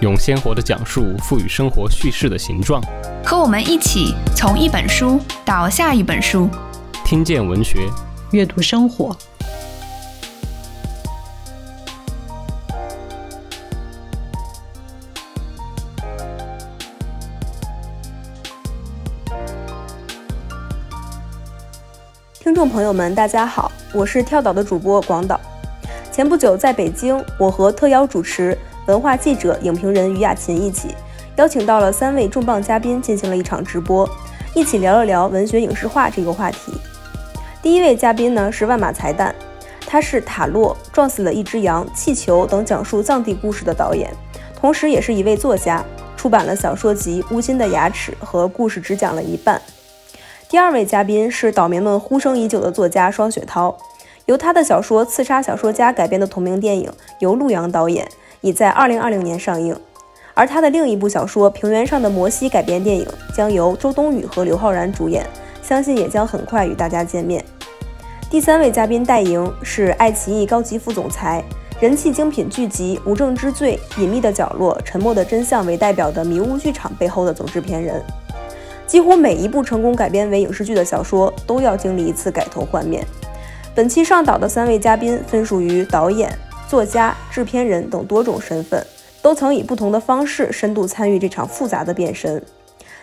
[0.00, 2.80] 用鲜活的讲述赋予生活叙事的形状。
[3.24, 6.48] 和我们一起从一本书到下一本书，
[7.04, 7.80] 听见文学，
[8.30, 9.16] 阅读生活。
[22.38, 25.40] 听众朋友们，大家好，我是跳岛的主播广岛。
[26.12, 28.56] 前不久在北京，我和特邀主持、
[28.88, 30.94] 文化记者、影评人于雅琴一起，
[31.36, 34.08] 邀请到了三位重磅嘉宾进行了一场直播，
[34.54, 36.72] 一起聊了聊文学影视化这个话题。
[37.60, 39.30] 第一位嘉宾呢是万马才旦，
[39.86, 44.10] 他是《塔洛》《撞死了一只羊》《气球》等讲述藏地故事的导演，
[44.58, 45.84] 同时也是一位作家，
[46.16, 49.56] 出版了小说集《乌心的牙齿》和《故事只讲了一半》。
[50.48, 53.76] 第二位嘉宾是岛民们呼声已久的作家双雪涛，
[54.24, 58.08] 由他的小说《刺杀小说家》改编的同名电影由陆阳导演，
[58.40, 59.76] 已在二零二零年上映。
[60.34, 65.26] 而他的另一部小说《平原上的摩西》改编电影将由周冬雨和刘昊然主演，
[65.62, 67.44] 相信也将很快与大家见面。
[68.30, 71.42] 第三位嘉宾戴莹是爱奇艺高级副总裁，
[71.80, 78.00] 人气精品剧集《无证之罪》《隐秘的角落》《沉默的真相》为代表的迷雾剧场背后的总制片人。
[78.86, 83.04] 几乎每一部成功改编为影视剧的小说都要经历一次改头换面。
[83.74, 86.30] 本期上岛的三位嘉宾分属于导演、
[86.68, 88.86] 作家、制片人等多种身份，
[89.22, 92.40] 都曾以不同的方式深度参与这场复杂的变身。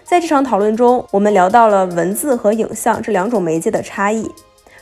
[0.04, 4.30] 在这场讨论中，我们聊到了文字和影像这两种媒介的差异，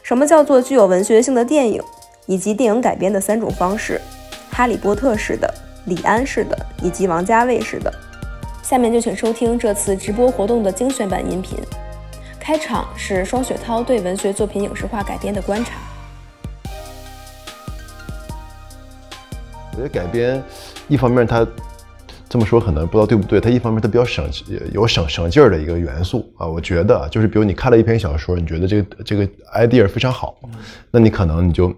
[0.03, 1.81] 什么叫做具有文学性的电影，
[2.25, 4.02] 以及电影改编的三种方式：
[4.52, 5.52] 哈利波特式的、
[5.86, 7.90] 李安式的，以及王家卫式的。
[8.62, 11.57] 下面就请收听这次直播活动的精选版音频。
[12.38, 15.72] 开场是双雪涛对文学作品影视化改编的观察。
[19.73, 20.41] 我觉得改编，
[20.88, 21.45] 一方面它
[22.29, 24.25] 这么说可能不知道对不对，它一方面它比较省
[24.72, 26.47] 有省省劲儿的一个元素啊。
[26.47, 30.38] 我觉得就是比如你看了一篇小说，你觉得这个这个 idea 非常好，
[30.89, 31.73] 那你可能你就。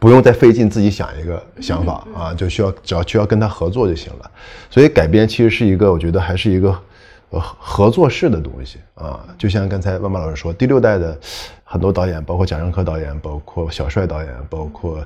[0.00, 4.30] 不用再费劲自己想一个想法啊，就需要只要需要跟他合作就行了。
[4.70, 6.70] 所以改编其实是一个，我觉得还是一个
[7.28, 9.20] 呃合作式的东西啊。
[9.36, 11.20] 就像刚才万万老师说，第六代的
[11.72, 15.02] 很多导演，包括贾樟柯导演，包括小帅导演，包括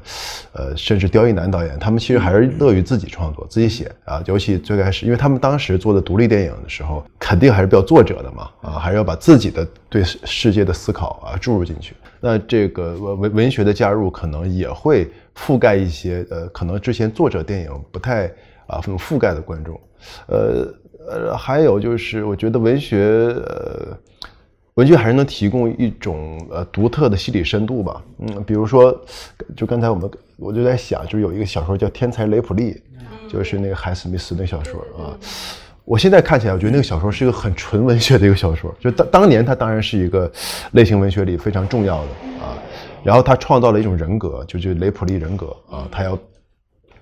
[0.52, 4.20] 呃甚至刁亦男导演，他们其实还是乐于自己创作、自己写啊。
[4.26, 11.94] 尤其最开始，因为他们当时做的独立电影的时候，肯定还是比较作者的嘛啊，还是要把自己的对世界的思考啊注入进去。
[12.18, 18.26] 那这个文文文学的加入，可能也会覆盖一些呃，可能之前作者电影不太
[18.66, 19.80] 啊覆盖的观众，
[20.26, 20.66] 呃
[21.08, 23.04] 呃，还有就是我觉得文学
[23.46, 23.96] 呃，
[24.76, 28.94] 文学还是能提供一种呃独特的心理深度吧，嗯，比如说，
[29.56, 32.72] 就刚才我们我就在想，就是有一个小说叫《天才雷普利》，
[33.32, 35.16] 就是那个海史密斯那小说啊。
[35.86, 40.30] 我现在看起来，我觉得那个小说是一个很纯文学的一个小说，就当当年它当然是一个
[40.72, 42.52] 类型文学里非常重要的啊。
[43.02, 46.18] 然后他创造了一种人格，就就雷普利人格啊，他要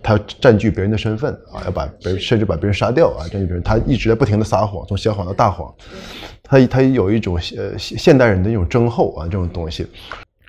[0.04, 3.62] 他占据别人的身份啊，要把别人甚至把别人杀掉啊，占据别人。
[3.62, 5.74] 他一直在不停的撒谎，从小谎到大谎。
[6.42, 9.86] 他他有一种呃现代人的一种争后啊这种东西，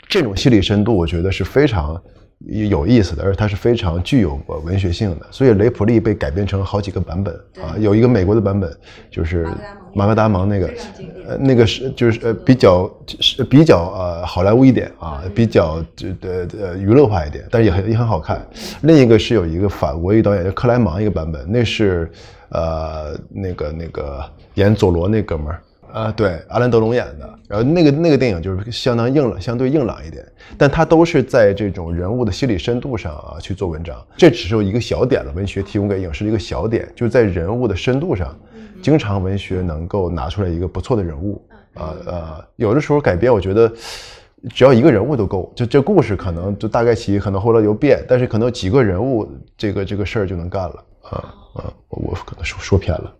[0.09, 1.99] 这种心理深度，我觉得是非常。
[2.39, 8.71] 有意思的，而它是非常具有文学性的，所以雷普利被改编成好几个版本啊，有一个美国的版本，
[9.09, 9.47] 就是
[9.93, 10.69] 马格达蒙那个，
[11.27, 18.45] 呃，那个是就是呃比较是比较呃好莱坞一点啊，比较这的呃娱乐化一点，但是也很也很好看。
[18.81, 22.11] 另一个是有一个法国一个导演叫克莱芒一个版本，那是
[22.49, 24.23] 呃那个那个
[24.55, 25.61] 演佐罗那哥们儿。
[25.95, 30.25] 啊，对，阿兰德龙演的，然后那个那个电影就是相当硬朗，相对硬朗一点，
[30.57, 38.37] 但他都是在这种人物的心理深度上啊去做文章，这只是一个小点了，文学提供给影视的一个小点，就是在人物的深度上，
[38.81, 41.41] 经常文学能够拿出来一个不错的人物，
[41.75, 43.71] 啊呃，有的时候改编，我觉得
[44.49, 49.27] 只要一个人物都够，就这故事可能就大概其可能后来就变，但是可能几个人物
[49.57, 51.33] 这个这个事儿就能干了啊。
[51.55, 53.15] 啊，我可能说说偏了。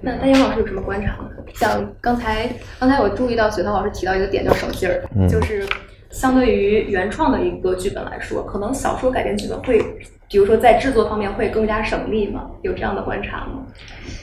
[0.00, 1.30] 那大英老师有什么观察呢？
[1.54, 2.48] 像刚才
[2.78, 5.66] 刚才我注意到雪涛老师提到一个点叫手劲儿，就是
[6.08, 9.82] 相对于原创的一个剧本来说，可能小说改编剧本会
[10.28, 12.50] 比如说在制作方面会更加省力吗？
[12.62, 13.66] 有这样的观察吗？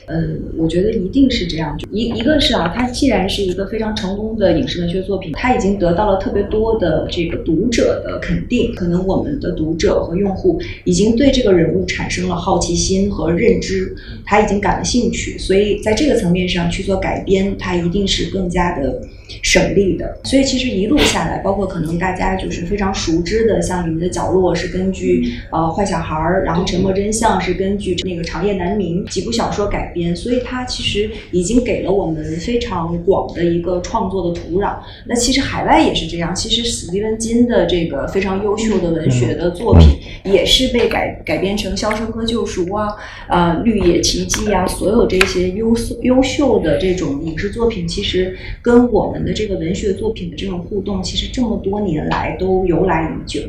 [0.05, 0.21] 呃，
[0.57, 1.79] 我觉得一定是这样。
[1.89, 8.75] 一一个是啊，它既然是一个非常成功的影视文学作品，它已经得到了特别多的这个读者的肯定。
[8.75, 13.95] 可能我们的读者和用户已经对这个人物产生了好奇心和认知，
[14.25, 19.01] 他已经感了兴趣，所以在这个层面上去做改编，它一定是更加的。
[19.41, 34.77] 省力的，所以其实一路下来，包括可能大家就是非常熟知的，像《你们的角落》是根据呃坏小孩儿，然后《沉默真相》是根据那个《长夜难明》几部小说改编，所以它其实已经给了我们非常广的一个创作的土壤。
[35.05, 42.95] 那其实海外也是这样，其实史蒂文金的这个非常优秀的文学的作品，也是被改改编成《肖申克救赎》啊、
[43.29, 49.23] 呃《绿野奇迹》啊，所有这些优优秀的这种影视作品，其实跟我们。
[49.23, 53.39] 的这个文学作品的这种互动，其实这么多年来都由来已久。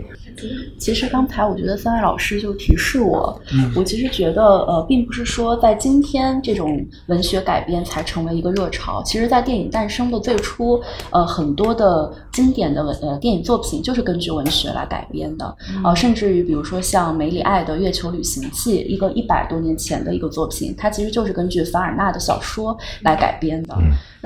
[0.78, 3.40] 其实刚才我觉得三位老师就提示我，
[3.74, 9.02] 我其实觉得呃，并不是说在今天这种文学改编才成为一个热潮。
[9.04, 23.76] 其实，在电影诞生的最初，呃，很多的经典的文呃电影作品就是根据文学来改编的呃，甚至于比如说像梅里爱的《月球旅行记》，一个一百多年前的一个作品，它其实就是根据凡尔纳的小说来改编的。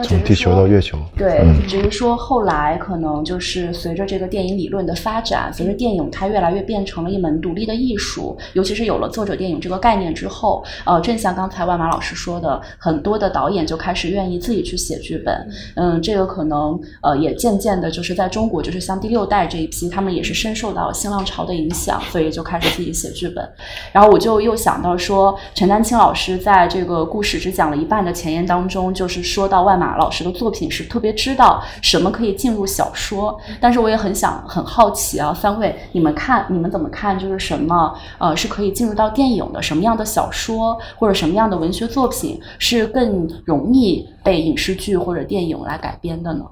[0.05, 23.47] 从地球到月球，对，只是说后来可能就是随着这个电影理论的发展，随着电影它越来越变成了一门独立的艺术，尤其是有了作者电影这个概念之后，呃，正像刚才万马老师说的，很多的导演就开始愿意自己去写剧本，嗯，这个可能呃也渐渐的就是在中国，就是像第六代这一批，他们也是深受到新浪潮的影响，所以就开始自己写剧本。
[23.93, 29.99] 然后我就又想到说，陈丹青老师在这个故事只讲了一半的前言当中，就是说到万马。
[29.99, 37.19] 老师的作品是特别知道什么可以进入小说，但是我也很想很好奇啊，三位你们看你们怎么看？
[37.19, 39.63] 就是什么呃是可以进入到电影的？
[39.63, 46.45] 什么样的小说或者什么样的文学作品是更容易被影视剧或者电影来改编的呢？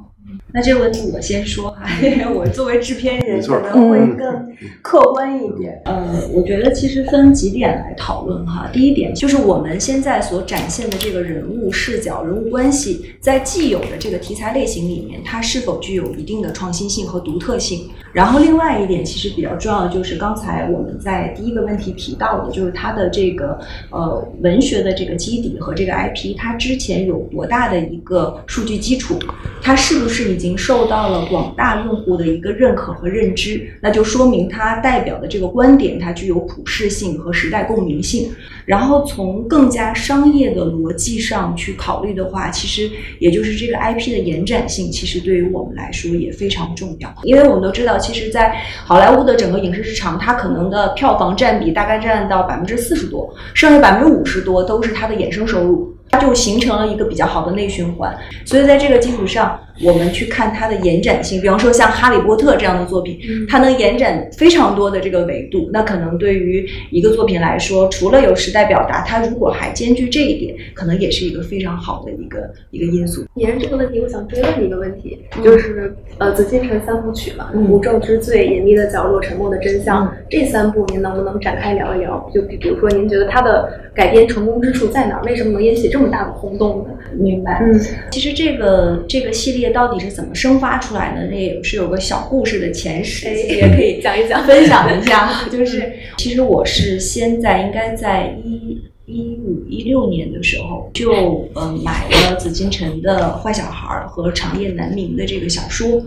[0.52, 1.87] 那这个问题我先说哈，
[2.34, 5.81] 我作为制片人可能会更客观一点。
[5.84, 8.70] 呃，我觉得其实分几点来讨论哈。
[8.73, 17.88] 第一点就是我们现在所展现的这个人物视角、人物关系，在既有的这个题材类型里面，它是否具有一定的创新性和独特性。
[18.12, 23.58] 然后另外一点其实比较重要的就是刚才我们在第一个问题提到的，就是它的这个
[23.90, 29.19] 呃文学的这个基底和这个 IP，它之前有多大的一个数据基础，
[29.61, 33.70] 它是不是是已经受到了广大用户的一个认可和认知？
[33.82, 38.30] 那就说明它代表的这个观点，它具有普适性和时代共鸣性。
[38.64, 47.98] 然后从更加商业的逻辑上去考虑的话，其实也就是这个 IP 的延展性，其实对于我们来说也非常重要，因为我们都知道。
[47.98, 55.92] 其实，在好莱坞的整个影视市场，它可能的票房占比大概占到百分之四十多，剩下百分之五十多都是它的衍生收入。
[56.08, 61.40] 它就形成了一个比较好的内循环，所以在这个基础上，我们去看它的延展性。
[61.40, 63.19] 比方说像《哈利波特》这样的作品，
[63.49, 65.69] 它能延展非常多的这个维度。
[65.73, 73.25] 那可能对于一个作品来说，除了有时代表达，它如果还兼具这一点，可能也是一个非常好的一个一个因素。
[73.34, 82.31] 沿着这个问题，我想追问一个问题，就是呃，紫禁城三部曲嘛，《无证之罪》、《隐秘的角落》、《沉默的真相》这三部，您能不能展开聊一聊？
[82.34, 85.22] 就比比如说，您觉得它的改编成功之处在哪儿？
[85.24, 86.91] 为什么能引起这么大的轰动呢？
[87.19, 87.60] 明白。
[87.62, 91.27] 嗯，其实这个这个系列到底是怎么生发出来的？
[91.27, 95.44] 那也是有个小故事的前史，也可以讲一讲， 分享一下。
[95.51, 106.05] 就是其实我是先在应该在一一五一六年的时候就呃买了紫禁城的《坏小孩》和《长夜难明》的这个小说，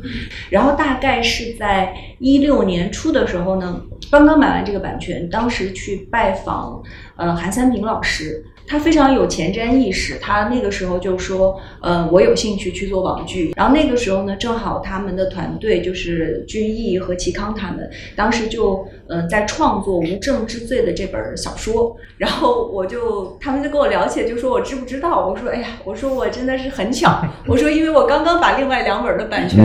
[0.49, 6.83] 然后大概是在一六年初的时候呢，刚刚买完这个版权，当时去拜访
[7.15, 8.43] 呃韩三平老师。
[8.69, 13.51] 他非常有前瞻意识，他那个时候就说，呃，我有兴趣去做网剧。
[13.55, 21.97] 然后那个时候呢，正好他们的团队就是君毅和齐康他们，当时就，呃，在创作《无证之罪》的这本小说。
[22.17, 25.27] 然后我就，他们就跟我聊起来，就说我知不知道？
[25.27, 27.25] 我说，哎呀，我说我真的是很巧。
[27.47, 29.59] 我说，因为我刚刚把另外两本的版权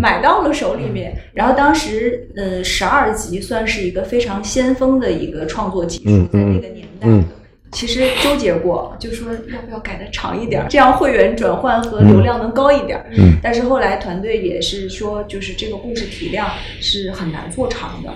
[0.00, 1.16] 买到了手里面。
[1.32, 7.06] 然后当时，呃，十二集算是一个非常先锋的一个创作技术，在那个年代。
[7.72, 13.00] 其实纠结过，就说要不要改的长一点，这样会员转换和流量能高一点。
[13.16, 16.50] 嗯，但是后来团队也是说，就是这个故事体量
[16.80, 18.12] 是很难做长的，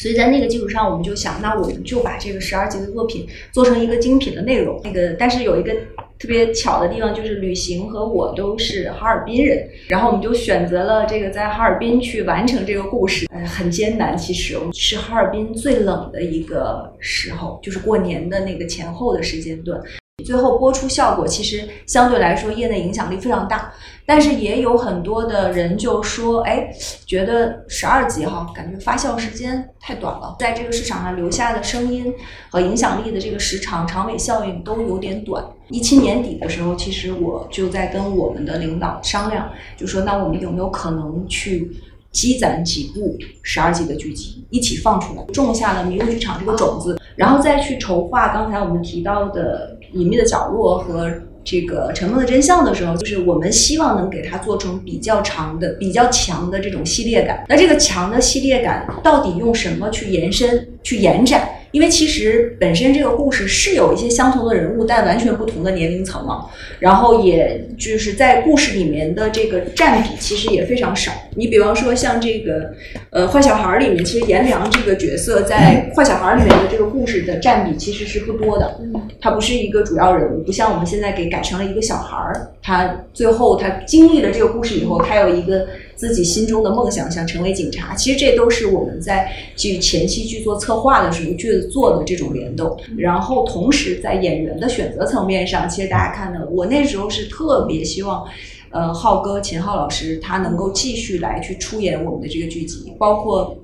[0.00, 4.80] 所以在那个基础上，我们就想，那我们就把这个十二集的作品做成一个精品的内容。
[4.82, 5.74] 那个，但是有一个
[6.18, 13.26] 特别巧的地方，就是旅行和我都是哈尔滨人，然后我们就选择了这个在哈尔滨去完成这个故事。
[13.30, 19.78] 呃，很艰难，其实我们是哈尔滨最冷的一个时候，就是过年的那个前后的时间段。
[20.22, 23.72] 最后播出效果其实相对来说业内影响力非常大，
[24.06, 26.68] 但是也有很多的人就说，哎，
[27.06, 32.12] 觉得十二集哈，感觉发酵时间太短了，在这个市场上留下的声音
[32.50, 35.44] 和影响力的这个时长、长尾效应都有点短。
[35.68, 41.70] 一七年底的时候，其实我就在跟我们的领导商量，就说那我们有没有可能去
[42.10, 49.78] 积攒几部十二集的剧集一起放出来，种下了迷雾剧场这个种子，然后再去筹划刚才我们提到的。
[49.92, 51.10] 隐秘的角落和
[51.50, 57.44] 这个沉默的真相的时候，就是我们希望能给它做成比较长的、比较强的这种系列感。
[57.48, 61.48] 那这个强的系列感到底用什么去延伸、去延展？
[61.72, 66.46] 因为其实本身这个故事是有一些相同的人物，但完全不同的年龄层嘛。
[66.80, 71.12] 然后也就是在故事里面的这个占比其实也非常少。
[71.36, 72.72] 你比方说像这个
[73.10, 78.76] 呃坏小孩里面，其实颜良这个角色在坏小孩里面的这个故事的占比其实是不多的。
[78.80, 78.92] 嗯
[79.22, 82.52] 他不是一个主要人物，不像我们现在给改成了一个小孩儿。
[82.62, 85.66] 他最后他经历了这个故事以后，他有一个。
[86.00, 92.74] 自己心中的梦想，想成为警察，其实这都是我们在去前期去做策划的时候去做的这种联动。
[92.96, 98.24] 然后同时在演员的选择层面上，其实大家看到，我那时候是特别希望，
[98.70, 103.54] 呃，浩哥秦昊老师他能够继续来去出演我们的这个剧集，包括。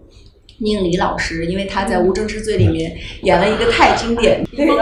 [0.59, 4.75] 宁理老师，因为他在《无证之罪》里面演了一个太经典、对对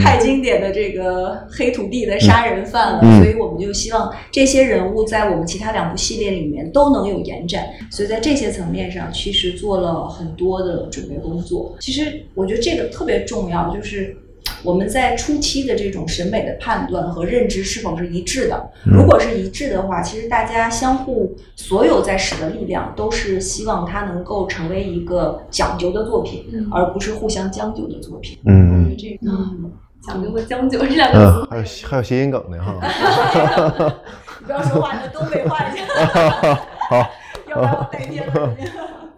[0.00, 7.66] 太经典的这个黑土地的杀人犯了，所以我们就希望这些人物在我们其他两部系列里面都能有延展。
[7.90, 11.74] 所以在这些层面上，其实做了很多的准备工作。
[11.80, 14.16] 其实我觉得这个特别重要，就是。
[14.62, 18.70] 我们在初期的这种审美的判断和认知是否是一致的？
[18.84, 28.38] 如果是一致的话，其实大家相互所有在使的力量都是希望它能够成为一个讲究的作品，而不是互相将就的作品。
[28.46, 29.32] 嗯嗯，这个
[30.06, 32.74] 讲究个将就这两个字，还有还有谐音梗呢哈。
[34.40, 35.82] 你不要说话，你东北话去。
[36.88, 37.10] 好，
[37.50, 38.56] 要不要带偏了。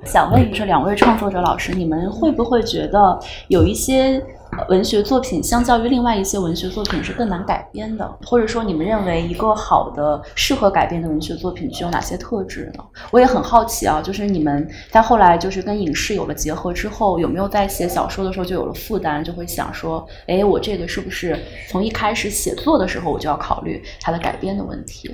[0.04, 3.18] 想问一下两位创作者老师，你们会不会觉得
[3.49, 4.25] 有一些？
[4.69, 12.85] 文学作品相较于另外一些文学作品是更难改编的，或者说你们认为一个好的适合改编的文学作品具有哪些特质呢？
[13.11, 21.38] 我也很好奇啊，就是你们在后来就是跟影视有了结合之后，有没有在写小说的时候就有了负担，就会想说，哎，我这个是不是
[21.69, 25.11] 从一开始写作的时候我就要考虑它的改编的问题？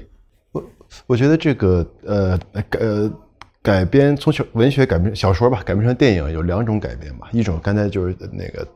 [0.52, 0.62] 我
[1.06, 2.38] 我觉得这个呃
[2.70, 3.10] 改呃
[3.62, 8.66] 改编从小文学改编小说吧，改编成电影有两种改编吧，一种刚才就是那个。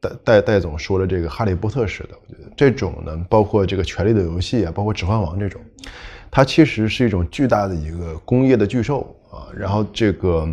[0.00, 5.60] 戴戴戴总说了这个《哈利波特》式的，我觉得这种呢，包括这个《权力的游戏》啊，包括《指环王》这种，
[6.30, 9.52] 它其实是一种巨大的一个工业的巨兽啊。
[9.54, 10.48] 然后这个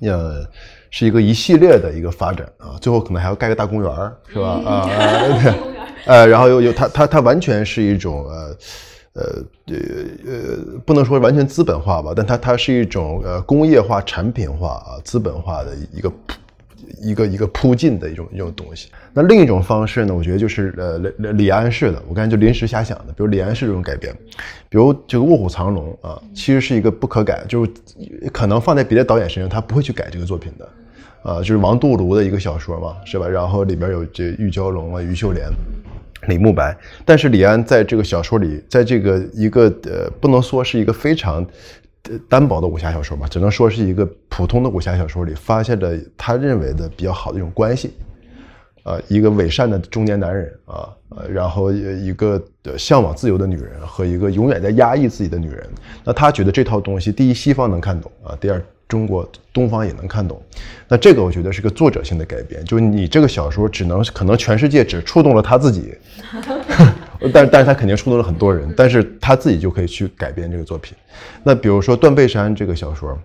[0.00, 0.44] 呃，
[0.90, 4.48] 是一个一系列的一个发展啊，最后可能还要盖个大公园是吧？
[4.64, 4.82] 啊，
[5.40, 5.54] 对，
[6.06, 8.56] 呃，然后又又它它它完全是一种呃
[9.12, 9.22] 呃
[9.68, 9.76] 呃
[10.26, 16.12] 呃，不能说完全资本化吧，但它它是一种呃工业化、产品化啊、资本化的一个。
[17.00, 18.88] 一个一个铺进的一种一种东西。
[19.12, 20.14] 那另一种方式呢？
[20.14, 24.14] 我觉得就是呃李李安式的，我刚才就临时瞎想的，比如李安式这种改编，
[24.68, 27.70] 比如这个《卧虎藏龙》啊，其实是一个不可改，就是
[28.32, 30.68] 可能放在别的导演身上，他不会去改这个作品的，
[31.22, 33.26] 啊，就是王杜庐的一个小说嘛，是吧？
[33.26, 35.48] 然后里边有这玉娇龙啊、于秀莲、
[36.28, 41.46] 李慕白，但是李安在这个小说里，在这个一个呃，不能说是一个非常。
[42.28, 47.92] 单薄的武侠小说吧，只能说是一个普通的武侠小说里发现的他认为的比较好的一种关系，
[48.84, 52.42] 呃，一个伪善的中年男人啊，呃，然后一个
[52.78, 55.66] 向往自由的女人和一个永远在压抑自己的女人，
[56.04, 60.40] 那他觉得这套东西，第一西方能看懂啊，第二中国东方也能看懂，
[60.86, 65.94] 那这个我觉得是个作者性的改编，就是你这个小说只能可能全世界只触动了他自己。
[67.32, 70.96] 但但是他肯定触动了很多人，但是他自己就可以去改编这个作品。
[71.42, 73.18] 那比如说《断背山》这个小说，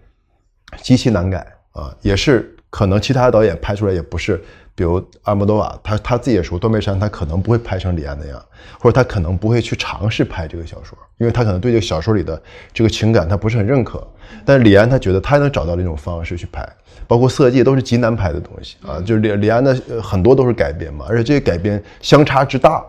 [0.82, 4.42] 极其难改啊，也是可能其他导演拍出来也不是，
[4.76, 8.42] 比如阿莫多瓦，他他自己也说《断背山》他可能不会拍成李安那样，
[8.80, 12.42] 或者他可能不会去尝试拍这个小说，因为他可能对这个小说里的
[12.74, 14.06] 这个情感他不是很认可。
[14.46, 16.66] 但是李安他觉得他能找到这种方式去拍，
[17.06, 22.82] 包括《色戒》都是极难拍的东西啊，就是李李安的很多都是改编嘛，而且这些改编相差之大。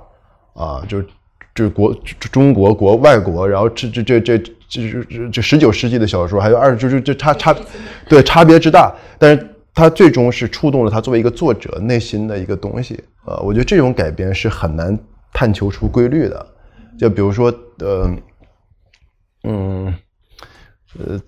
[0.54, 1.02] 啊，就，
[1.54, 7.56] 就是国中国国外国，然后这这这这这这这十九世纪的小说，还有二就是这差差，
[8.08, 14.98] 对差别之大，但是他最终是触动了他作为一个作者内心的一个东西啊，我觉得这种改编是很难
[15.32, 16.46] 探求出规律的，
[16.98, 18.16] 就比如说呃，
[19.44, 19.94] 嗯。
[20.98, 21.18] 呃，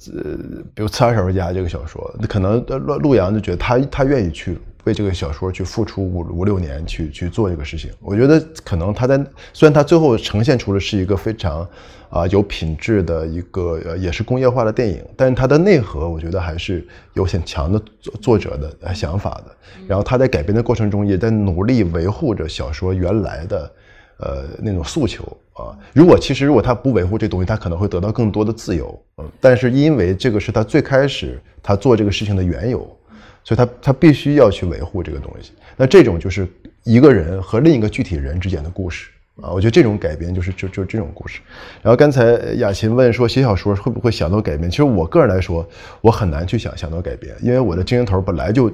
[0.75, 7.91] 比如《刺杀小说家》这个小说，可能陆陆阳就觉得他他愿意去为这个小说去付出五五六年去去做这个事情。
[8.01, 9.17] 我觉得可能他在
[9.53, 11.69] 虽然他最后呈现出的是一个非常
[12.11, 19.57] 啊有品质的一个呃也是工业化的电影，但是它的内核我觉得还是有很强的作作者的想法的。
[19.87, 23.73] 然后他在改编的过程中也在努力维护着小说原来的。
[24.19, 25.25] 呃，那种诉求
[25.55, 28.97] 啊，如果其实如果他不维护这东西，他可能会得到更多的自由。
[29.19, 32.97] 嗯，但是因为这个是他最开始他做这个事情的缘由，
[33.45, 35.53] 所以他他必须要去维护这个东西。
[35.77, 36.49] 那这种就是
[36.83, 39.11] 一个人和另一个具体人之间的故事
[39.43, 41.41] 啊，我觉得这种改编就是就就这种故事。
[41.83, 42.25] 然后刚才
[42.57, 44.71] 雅琴问说写小说会不会想到改编？
[44.71, 45.69] 其实我个人来说，
[46.01, 48.73] 我很难去想想到改编，因为我的精神头本来就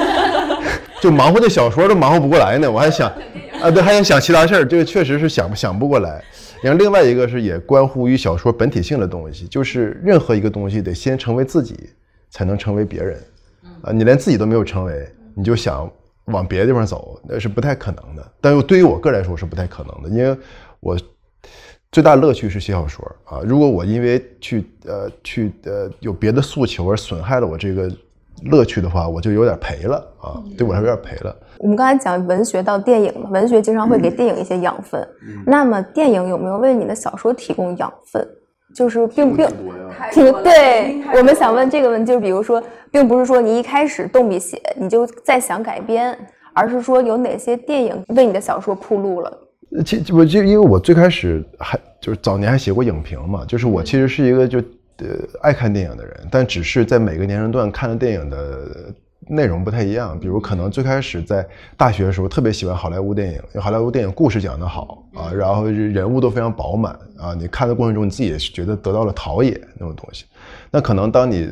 [1.00, 3.10] 就忙活这小说都忙活不过来呢，我还想。
[3.62, 6.22] 啊，对，还想想其他事儿，这个确实是想想不过来。
[6.62, 11.74] 然后另外一个是也关乎于小说本体性的东西，就是任何一个东西得先成为自己，
[12.30, 13.18] 才能成为别人。
[13.84, 15.90] 啊，你连自己都没有成为，你就想
[16.26, 18.32] 往别的地方走，那是不太可能的。
[18.40, 20.36] 但是对于我个人来说是不太可能的，因为
[20.80, 20.96] 我
[21.92, 23.40] 最大乐趣是写小说啊。
[23.44, 27.90] 如果我因为去呃去呃有别的诉求而损害了我这个。
[28.46, 31.34] 乐趣的话，我就有点赔了啊，对我来说有点赔了。
[31.58, 35.08] 我们刚才讲文学到电影嘛，文学经常会给电影一些养分。
[35.46, 38.28] 那么电影有没有为你的小说提供养分？
[38.74, 39.46] 就是并并
[40.12, 41.02] 挺对。
[41.16, 46.16] 我们想问这个问题，就是比如说，并不是说你一开始动笔写，你就在想改编，
[46.52, 49.38] 而是说有哪些电影为你的小说铺路了？
[49.86, 54.60] 其我就因为我最开始还就是早年还写过影评嘛，就是我其实是一个就。
[54.98, 55.06] 呃，
[55.42, 58.94] 爱看电影的人，但只是在每个年龄段看的电影的
[59.28, 60.18] 内容不太一样。
[60.18, 70.24] 比如，可能最开始在大学的时候特别喜欢好莱坞电影，因为好莱坞电影故事讲得好啊，然后人物都非常饱满啊，你看的过程中你自己也是觉得得到了陶冶那种东西。
[70.70, 71.48] 那可能当你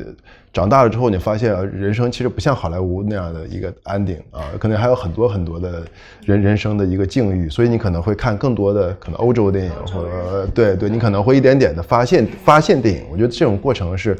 [0.51, 5.83] 长大了之后，你发现人生其实不像好莱坞那样的一个 ending 啊，可能还有很多很多的
[6.25, 13.05] 人人生的一个境遇，所以你可能会看更多的可能欧洲电影，或者对对，你可能会一点点的发现发现电影。
[13.09, 14.15] 我觉得这种过程是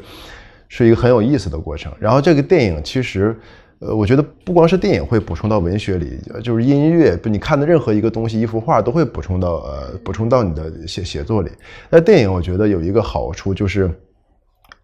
[0.74, 1.92] 是一个很有意思的过程。
[2.00, 3.36] 然后这个电影其实，
[3.78, 11.50] 呃，我觉得不光是电影会补充到文学里，就是音乐，你看的任何一个东西，一幅画都会补充到呃补充到你的写写作里。
[11.88, 13.88] 那电影我觉得有一个好处就是。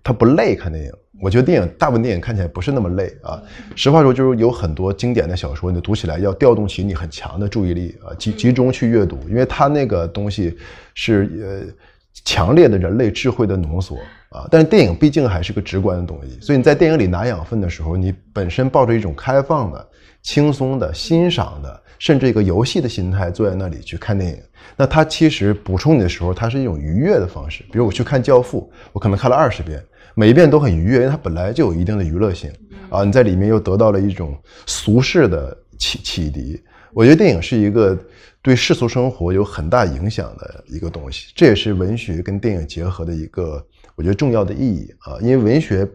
[0.02, 3.38] 它不累看电影，我觉得电影大部分电影看起来不是那么累啊。
[3.76, 10.56] 实话说，就是有很多经典的小说，你读起来要调动起你很强的注意力啊，集集中去阅读，因为它那个东西
[10.94, 11.74] 是呃
[12.24, 13.98] 强烈的人类智慧的浓缩
[14.30, 14.48] 啊。
[14.50, 19.88] 但是电影毕竟还是个直观的东西，所以你在电影里拿养分的时候，你本身抱着一种开放的、
[20.22, 24.38] 轻松的、欣赏的，甚至一个游戏的心态坐在那里去看电影。
[24.76, 27.62] 那它其实补充你的时候，它是一种愉悦的方式。
[27.70, 29.82] 比如我去看《教父》，我可能看了二十遍。
[30.14, 32.50] 每一遍都很愉悦，因为它本来就有一定的娱乐性
[32.90, 33.04] 啊！
[33.04, 36.60] 你在里面又得到了一种俗世的启启迪。
[36.92, 37.96] 我觉得电影是一个
[38.42, 43.64] 对世俗生活有很大影响的一个东西，这也是文学跟电影结合的一个
[44.00, 45.18] 我觉得重要的意义啊！
[45.20, 45.86] 因为文学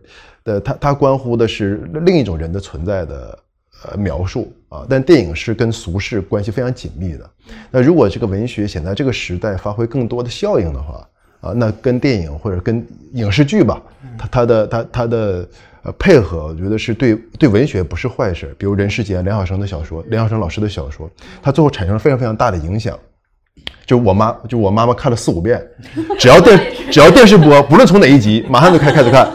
[0.44, 3.40] 的它它关乎的是另一种人的存在的
[3.84, 7.28] 呃描述啊，但电影是跟俗世关系非常紧密的。
[7.72, 11.10] 那如果这个文学想在这个时代发挥更多的效应的话，
[11.42, 13.82] 啊，那跟电影或者跟影视剧吧，
[14.20, 15.50] 它它的它它的
[15.82, 18.56] 呃配合，我觉得是对对文学不是坏事。
[18.60, 21.10] 比如《人世间》梁晓声的小说，梁晓声老师的小说，
[21.42, 22.96] 它最后产生了非常非常大的影响。
[23.86, 25.62] 就我妈，就我妈妈看了四五遍，
[26.18, 29.28] 只要电只要电视播，不论从哪一集，马上就开开始看。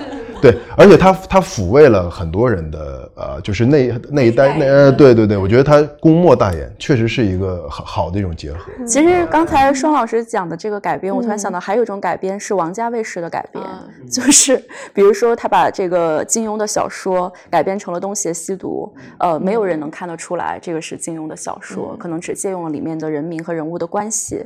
[0.43, 8.73] 对，而且他他抚慰了很多人的呃，就是那那一代那呃，对对对，我觉得他功莫大焉，确实是一个好好的一种结合。
[8.87, 13.63] 其实刚才双老师讲的这个改编，我突然想到还有一种改编是王家卫式的改编，
[14.11, 14.57] 就是
[14.95, 24.43] 比如说他把这个金庸的小说改编成了《东邪西毒》，呃，没有人能看得出来这个是金庸的小说，可能只借用了里面的人名和人物的关系。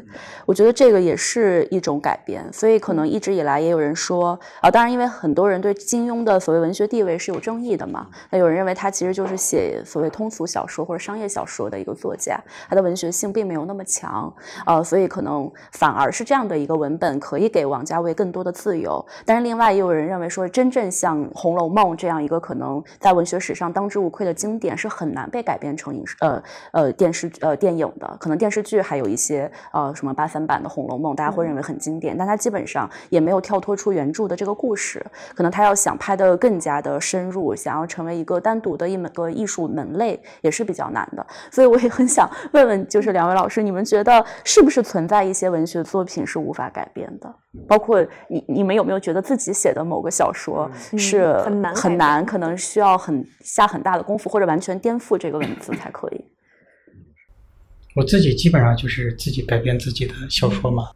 [0.47, 8.07] 我觉得这个也是一种改编，所以可能一直以来也有人说啊，当然因为很多人对金庸中的所谓文学地位是有争议的嘛？
[8.31, 14.33] 那有人认为他其实就是写所谓通俗小说或者商业小说的一个作家，他的文学性并没有那么强，
[14.65, 19.05] 呃，所以可能反而是这样的一个文本可以给王家卫更多的自由。
[19.27, 28.17] 但是另外也有人认为说，真正像《红楼梦》这样一个可能在文学史上当之无愧的经典，是很难被改编成影视呃呃电视呃电影的。
[28.19, 35.05] 可能电视剧还有一些呃什么八三版的《红楼梦》，大家会认为很经典，但它基本上也没有跳脱出原著的这个故事。
[35.35, 41.27] 可能他要想拍的更加的深入，想要成为一个单独的一门个艺术门类，也是比较难的。
[41.51, 47.35] 所以我也很想问问，就是两位老师，你们觉得是不是存在一些文学作品是无法改变的？
[47.67, 56.23] 包括你你们有没有觉得自己写的某个小说是很难很难，可能需要很下很大的功夫，或者完全颠覆这个文字才可以？
[57.97, 60.91] 我自己基本上就是自己改编自己的小说嘛，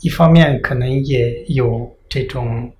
[0.00, 2.72] 一方面可能也有这种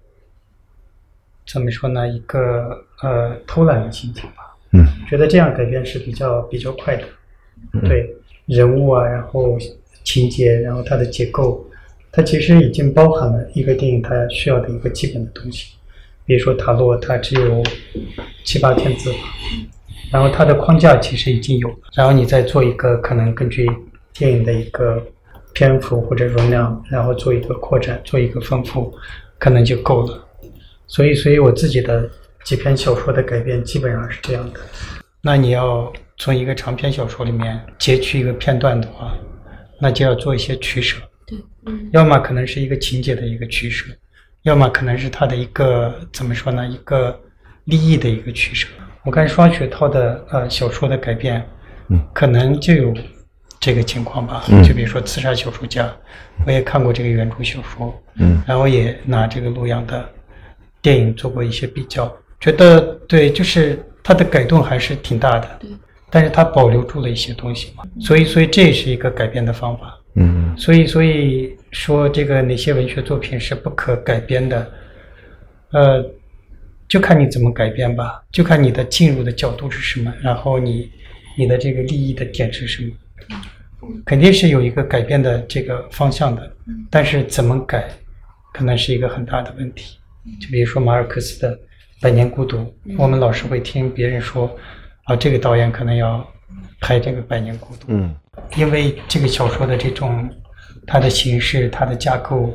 [1.47, 4.57] 怎么说呢，一个呃偷懒的心情吧。
[4.73, 7.05] 嗯，觉得这样改变是比较比较快的。
[7.73, 8.15] 嗯对
[8.47, 9.59] 人物啊，然后
[10.03, 11.65] 情节，然后它的结构，
[12.13, 15.75] 它其实已经包含了一个电影它需要的一个基本的东西。
[16.27, 17.63] 比如说塔洛，它只有
[18.45, 19.19] 七八千字吧，
[20.13, 23.67] 然后它的框架其实已经有了，然后你再做一个可能根据
[24.13, 25.03] 电影的一个
[25.55, 28.95] 篇幅或者容量，然后做一个扩展，做一个丰富，
[29.39, 30.27] 可能就够了。
[30.87, 32.09] 所以，所以我自己的
[32.45, 34.61] 几篇小说的改编基本上是这样的。
[35.23, 39.15] 那你要从一个长篇小说里面截取一个片段的话，
[39.81, 40.99] 那就要做一些取舍。
[41.27, 43.87] 对，嗯，要么可能是一个情节的一个取舍，
[44.43, 47.19] 要么可能是它的一个怎么说呢，一个
[47.65, 48.69] 利益的一个取舍。
[49.05, 51.43] 我看双雪涛的呃小说的改编，
[51.89, 52.95] 嗯，可能就有
[53.59, 54.45] 这个情况吧。
[54.49, 55.87] 嗯就比如说《刺杀小说家》，
[56.47, 60.07] 我也看过这个原著小说，嗯然后也拿这个陆阳的
[60.85, 65.71] 电影做过一些比较，觉得对，就是它的改动还是挺大的，对，
[66.11, 69.99] 但是它保留住了一些东西嘛，所以所以这也是一个改编的方法。
[70.17, 70.55] 嗯。
[70.59, 74.71] 所以，所以说这个哪些文学作品是不可改编的，
[75.73, 76.05] 呃，
[76.87, 80.91] 就看你怎么改编吧，就看你的进入的角度是什么，然后你
[81.39, 82.93] 你的这个利益的点是什么，
[84.05, 86.53] 肯定是有一个改变的这个方向的，
[86.91, 87.89] 但是怎么改，
[88.53, 89.99] 可能是一个很大的问题。
[90.41, 91.57] 就比如说马尔克斯的
[92.01, 92.59] 《百年孤独》，
[92.99, 94.51] 我们老是会听别人说，
[95.05, 96.27] 啊，这个导演可能要
[96.81, 98.15] 拍这个《百年孤独》，嗯
[98.57, 100.29] 因为这个小说的这种
[100.87, 102.53] 它的形式、它的架构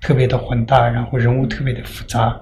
[0.00, 2.38] 特别的混大，然后人物特别的复杂，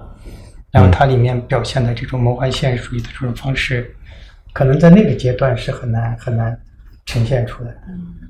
[0.71, 3.95] 然后它里面表现的这种魔幻现实主义的这种方式，
[4.51, 6.55] 可能在那个阶段是很难很难
[7.05, 7.81] 呈现出来的。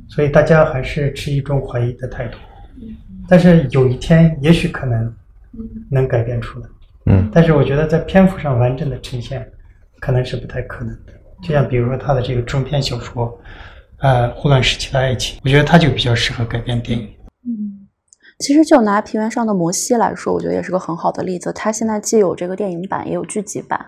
[0.08, 2.38] 所以大家还是持一种怀疑的态度。
[3.28, 5.12] 但是有一天，也许可能
[5.92, 6.68] 能改变出来。
[7.08, 9.48] 嗯但是我觉得在篇幅上完整的呈现，
[10.00, 11.14] 可能是不太可能的。
[11.44, 13.40] 就像比如说他的这个中篇小说，
[14.00, 17.06] 呃，《霍乱时期的爱情》，我觉得它就比较适合改编电影。
[17.48, 17.88] 嗯
[18.40, 21.54] 其实就拿平原上的摩西来说，我觉得也是个很好的例子。
[21.54, 23.80] 它现在既有这个电影版，也有剧集版，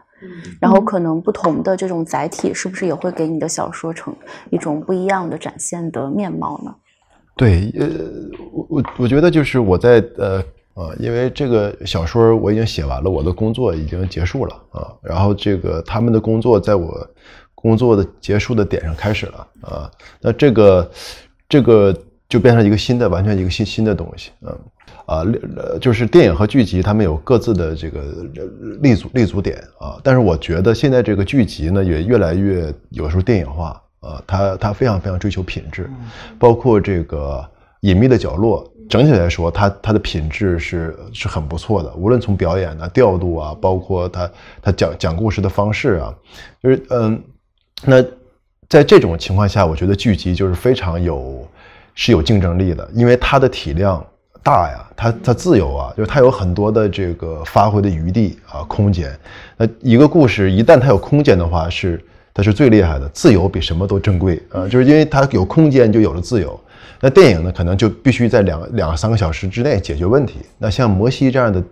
[0.61, 4.15] 然后可能不同的这种载体，是不是也会给你的小说成
[4.49, 6.73] 一种不一样的展现的面貌呢？
[7.35, 7.87] 对，呃，
[8.53, 10.41] 我我我觉得就是我在呃
[10.77, 16.95] 呃，因为这个小说我已经写完了，我的工作已经结束了啊，然后这个他们的工作在我
[17.55, 20.91] 工作的结束的点上开始了啊，那这个
[21.49, 21.91] 这个
[22.29, 24.49] 就变成一个新的，完全一个新新的东西，嗯
[25.07, 27.99] 啊，呃就是电影和剧集他们有各自的这个
[28.35, 28.43] 呃
[28.81, 33.81] 立足立足点啊，但是我觉得现在这个剧集呢也越来越有时候电影化。
[33.99, 35.89] 啊，它它非常非常追求品质，
[36.37, 37.43] 包括这个
[37.81, 44.29] 隐秘的角落，整体来说，它它的品质是是很不错的，无论从表演啊、调度啊，包括它
[44.61, 46.13] 它讲讲故事的方式啊，
[46.61, 47.21] 就是嗯，
[47.83, 48.03] 那
[48.69, 51.47] 在这种情况下，我觉得剧集就是非常有
[51.95, 54.05] 是有竞争力的，因为它的体量
[54.43, 59.17] 大呀，它它自由啊，就是它有很多的这个发挥的余地啊空间。
[59.57, 66.59] 那一个故事一旦它有空间的话，是它是最厉害的，自由比什么都珍贵啊，就是因为它有空间就有了自由。
[66.99, 70.39] 那电影呢，可能就必须在两两三个小时之内解决问题。
[70.57, 71.63] 那像摩西这样的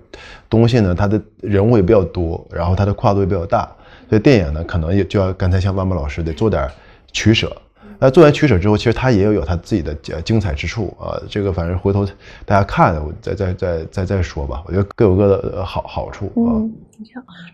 [0.49, 3.67] 东西呢，它的人物也比较多，然后它的跨度也比较大，
[4.09, 6.69] 所以电影呢，可能也就要刚才像万万老师得做点
[7.11, 7.51] 取舍。
[7.97, 11.15] 那做完取舍之后，其实它也有有它自己的呃精彩之处啊。
[11.29, 12.05] 这个反正回头
[12.45, 14.61] 大家看，我再再再再再说吧。
[14.67, 16.59] 我觉得各有各的好好处啊。
[16.59, 16.73] 嗯，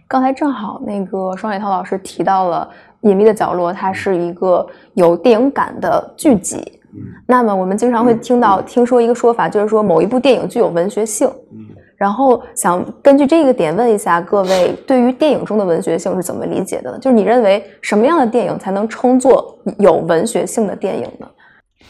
[0.08, 2.68] 刚才正好那个双雪涛老师提到了
[3.10, 6.80] 《隐秘的角落》，它是一个有电影感的剧集。
[7.26, 11.28] 那么我们经常会听到听说一个说法，就是说某一部电影具有文学性。
[11.52, 11.68] 嗯
[12.02, 16.98] 然后想根据这个点问一下各位， 对于电影中的文学性是怎么理解的？
[16.98, 21.30] 就是你认为什么样的电影才能称作有文学性的电影呢？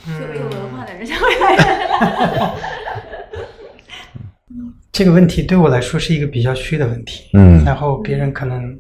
[0.08, 2.52] 有有文化的人才会来。
[4.92, 7.30] 这个问题对我来说是一个比较虚的问题。
[7.34, 8.78] 嗯然后别人可能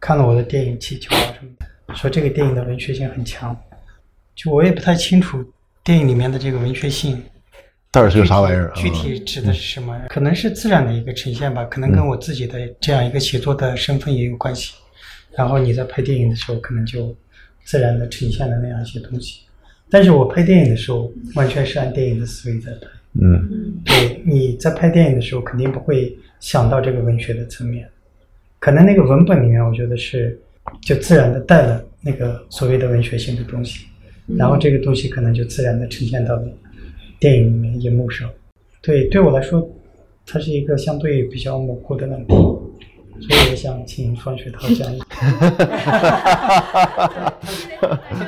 [0.00, 1.52] 看了我的电影《气球》啊什么
[1.86, 3.56] 的，说这个电影的文学性很强，
[4.38, 5.44] 就我也不太清楚
[5.82, 7.20] 电影里面的这个文学性
[7.90, 8.70] 到底是个啥玩意儿？
[8.76, 10.00] 具体指的是什么？
[10.08, 14.74] 可能是自然的一个呈现吧，可能跟我自己的这样一个写作的身份也有关系。
[15.36, 17.16] 然后你在拍电影的时候，可能就
[17.64, 19.40] 自然的呈现了那样一些东西。
[19.90, 22.86] 但是我拍电影的时候，完全是按电影的思维在拍。
[23.20, 27.88] 嗯对，你在拍电影的时候，肯定不会想到这个文学的层面。
[28.60, 30.38] 可能那个文本里面，我觉得是
[30.82, 33.86] 就自然的带了那个所谓的文学性的东西，
[34.36, 36.42] 然后这个东西可能就自然的呈现到了
[37.18, 38.28] 电影里面、荧幕上。
[38.82, 39.68] 对，对我来说，
[40.26, 42.34] 它是一个相对比较模糊的问题，
[43.20, 45.00] 所以我想请双雪涛讲一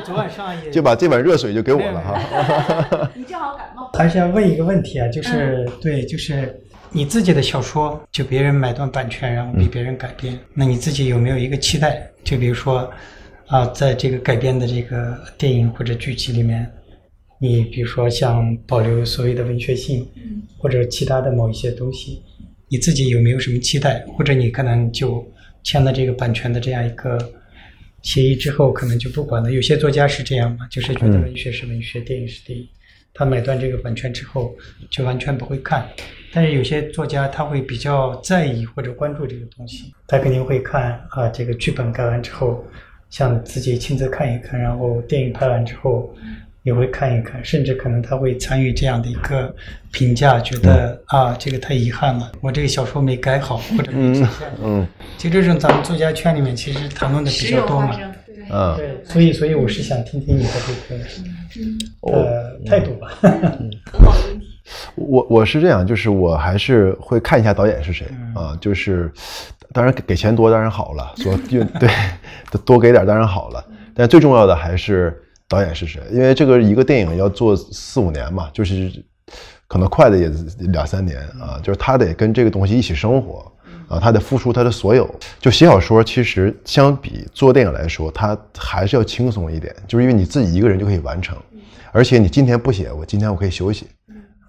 [0.04, 3.10] 昨晚上也就把这碗热水就给我了哈。
[3.14, 3.90] 你正好感冒。
[3.94, 6.58] 还是要问一个问题啊，就是、对，就是
[6.90, 12.10] 你自己的小说，就别人买断版权，然后被别人改编，那你自己有没有一个期待？
[12.24, 12.90] 就比如说
[13.50, 16.70] 啊，在这个改编的这个电影或者剧集里面，
[17.40, 20.06] 你比如说像保留所谓的文学性，
[20.56, 22.22] 或者其他的某一些东西，
[22.68, 24.06] 你自己有没有什么期待？
[24.16, 25.26] 或者你可能就
[25.64, 27.18] 签了这个版权的这样一个
[28.02, 29.50] 协议之后，可能就不管了。
[29.50, 32.64] 有些作家是这样嘛，就是觉得文学是文学，电影是电影。
[33.12, 34.54] 他买断这个版权之后，
[34.88, 35.88] 就完全不会看。
[36.32, 42.64] 但是有些作家他会比较在意或者关注这个东西，他肯定会看啊，这个剧本改完之后，
[43.10, 46.14] 想自己亲自看一看，然后电影拍完之后
[46.62, 49.54] 也会看一看，甚至可能他会参与这样的一个
[49.92, 54.48] 评价，觉得啊，这个太遗憾了，我这个小说没改好或者没呈现。
[54.62, 54.86] 嗯
[55.18, 57.98] 就这种咱们作家圈里面其实谈论的比较多嘛。
[58.52, 60.50] 嗯，对，所以所以我是想听听你的
[60.88, 63.18] 这个呃态度吧。
[64.94, 69.10] 我我是这样，就是我还是会看一下导演是谁啊，就是
[69.72, 71.88] 当然给给钱多当然好了，说就 对
[72.64, 75.16] 多给点当然好了，但最重要的还是
[75.48, 78.90] 导演是谁，因为这个一个电影要做四五年嘛，就是
[79.66, 80.28] 可能快的也
[80.72, 83.50] 两三年啊，就是他得跟这个东西一起生活
[83.88, 85.08] 啊，他得付出他的所有。
[85.40, 91.36] 就写小说，其实相比做电影来说，他还是要轻松一点，就是因为你自己一个人就可以完成，
[91.92, 93.86] 而且你今天不写，我今天我可以休息。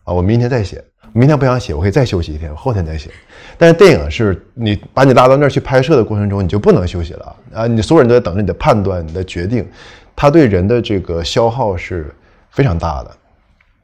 [0.04, 0.84] 啊，我明天再写，
[1.14, 3.10] 明天不想写，我可以再休息一天，后天再写。
[3.58, 7.68] 但是电影是你把你拉到那儿去拍摄的过程中，你就不能休息了啊！
[7.68, 9.68] 你所有人都在等着你的判断、你的决定，
[10.16, 12.12] 它对人的这个消耗是
[12.50, 13.12] 非常大的。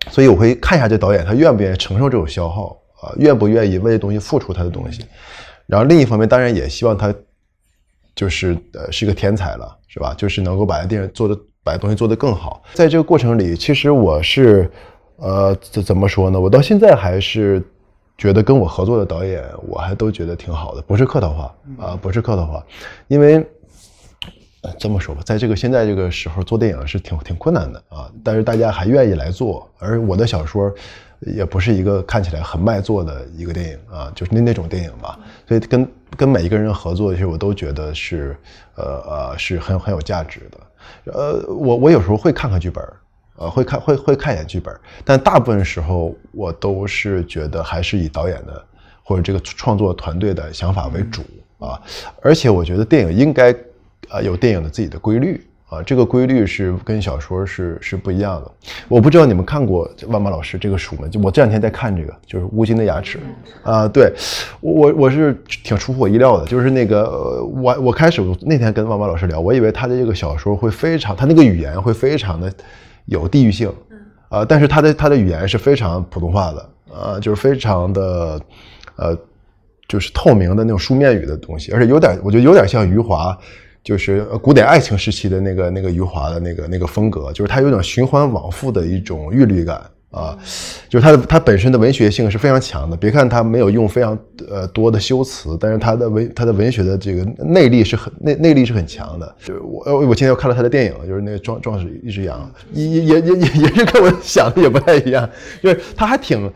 [0.09, 5.05] 所以我会看一下这导演他愿不愿意承受这种消耗啊，愿不愿意为这东西付出他的东西。
[5.67, 7.13] 然后另一方面，当然也希望他
[8.15, 10.15] 就是呃是个天才了，是吧？
[10.17, 12.63] 就是能够把电影做的把东西做得更好。
[12.73, 14.71] 在这个过程里，其实我是。
[15.17, 16.39] 呃，怎怎么说呢？
[16.39, 17.61] 我到现在还是
[18.17, 22.63] 觉得跟我合作的导演，我还都觉得挺好的，不是客套话啊，不是客套话，
[23.07, 23.45] 因为
[24.79, 30.71] 这么说吧，在这个现在这个时候做电影是挺挺困难的啊，但是大家还愿意来做，而我的小说
[31.21, 38.37] 也不是一个看起来很卖座的一个电影啊，就是那那种电影吧，所以跟跟每一个人合作，其实我都觉得是
[38.75, 42.83] 呃呃是很很有价值的，呃，我我有时候会看看剧本。
[43.37, 48.63] 呃，会看会会看一眼剧本，但大部分时候我都是觉得还是以导演的
[49.03, 51.21] 或者这个创作团队的想法为主
[51.59, 51.79] 啊。
[52.23, 53.53] 而且我觉得电影应该
[54.09, 58.51] 啊有电影的自己的规律啊，这个规律是跟小说是是不一样的。
[58.87, 61.07] 我不知道你们看过万马老师这个书没？
[61.07, 63.19] 就我这两天在看这个，就是《乌金的牙齿》
[63.69, 63.87] 啊。
[63.87, 64.11] 对
[64.61, 72.51] 我我是挺出乎我意料的，就是那个我我开始那天跟万马老师聊，我以为他的这个小说会非常，他那个语言会非常的。
[73.07, 73.69] 有地域性，
[74.29, 78.39] 啊，但是他的他的语言是非常普通话的，呃，就是非常的，
[78.95, 79.17] 呃，
[79.87, 83.37] 就是透明的那种书面语的东西，而且有点，我觉得有点像余华，
[83.83, 90.35] 就是古典爱情时期的那个那个余华的那个那个风格，就是他有点循环往复的一种韵律感啊，
[90.87, 94.17] 就是他的他本身的文学性是非常强的，别看他没有用非常
[94.49, 99.35] 呃多的修辞，但是他的文他的文学的这个内力是很内内力是很强的。
[99.43, 105.29] 就我我今天又看了他的电影，就是那个壮壮士一只羊，也也也也也是跟我想的也不太一样，
[105.61, 106.49] 就是他还挺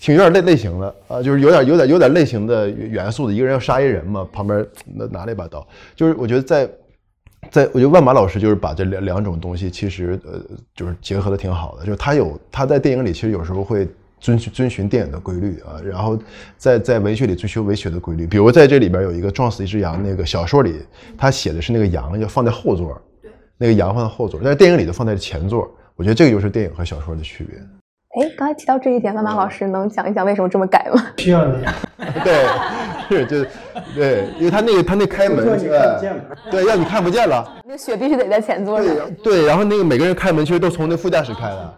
[0.00, 3.32] 挺有点类类型的啊，就是有点有点有点类型的元素的。
[3.34, 5.64] 一个人要杀一人嘛，旁边拿拿了一把刀，
[5.94, 6.66] 就是我觉得在。
[7.52, 10.40] 在我觉得万马老师就是把这两两种东西其实呃
[10.74, 13.86] 就是结合的挺好的，就是他有他在电影里其实有时候会
[14.18, 16.18] 遵遵循电影的规律啊，然后
[16.56, 18.26] 在在文学里追求文学的规律。
[18.26, 20.80] 比如在这里边有一个撞死一只羊，那个小说里
[21.18, 22.98] 他写的是那个羊要放在后座，
[23.58, 25.70] 那个羊放在后座，但是电影里就放在前座。
[25.94, 27.58] 我觉得这个就是电影和小说的区别。
[28.20, 31.02] 哎，刚才提到这一点，万马老师能讲一讲为什么这么改吗？
[31.16, 31.64] 需要你。
[32.22, 32.46] 对，
[33.08, 33.50] 是就
[33.94, 35.58] 对，因为他那个他那开门，
[36.50, 37.42] 对，让你看不见了。
[37.64, 38.94] 那雪必须得在前座上。
[39.22, 41.74] 对，然后那个每个人开门其实都从那副驾驶开的。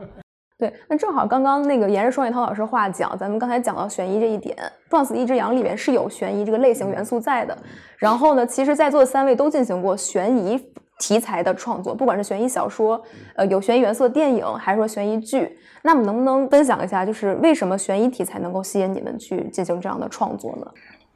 [0.58, 4.56] 对，那正好刚刚那个沿着双雪涛老师话讲，咱们刚才讲到悬疑这一点，
[4.90, 7.56] 《撞死一只羊》里面是有悬疑这个类型元素在的。
[7.96, 10.60] 然后呢，其实在座的三位都进行过悬疑
[10.98, 13.00] 题材的创作，不管是悬疑小说，
[13.34, 15.48] 呃，有悬疑元素的电影，还是说悬疑剧。
[15.82, 20.66] 那么能不能分享一下，就是为什么悬疑题材能够吸引你们去进行这样的创作呢？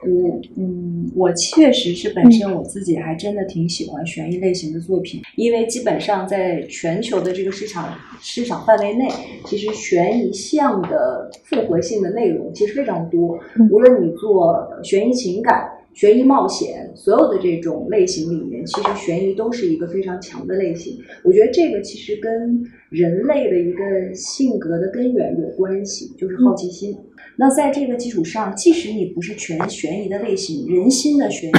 [0.00, 9.08] 我嗯，我确实是本身我自己还真的挺喜欢悬疑类型的作品，因为基本上在全球的这个市场市场范围内，
[9.44, 13.36] 其实悬疑向的复合性的内容其实非常多。
[13.72, 20.96] 无论你做悬疑情感、悬疑冒险，所有的这种类型里面，其实悬疑都是一个非常强的类型。
[21.24, 26.96] 我觉得这个其实跟人类的一个性格的根源有关系，就是好奇心。
[27.36, 31.52] 那在这个基础上，即使你不是全悬疑的类型，人心的悬疑、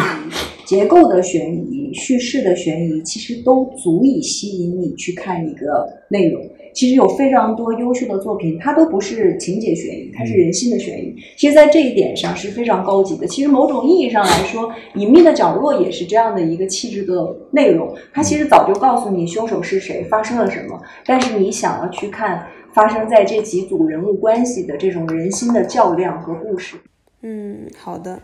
[0.65, 6.41] 结构的悬疑、叙事的悬疑，其实都足以吸引你去看一个内容。
[6.73, 11.15] 其实有非常多优秀的作品，它都不是情节悬疑，它是人心的悬疑。
[11.37, 13.27] 其实，在这一点上是非常高级的。
[13.27, 17.95] 其实，某种意义上来说，《隐秘的角落》也是这样的一个气质的内容。
[18.13, 26.77] 它其实早就告诉你凶手是谁，发生了什么，但是你想要去看发生在这几组人物关系的这种人心的较量和故事。
[27.21, 28.21] 嗯，好的。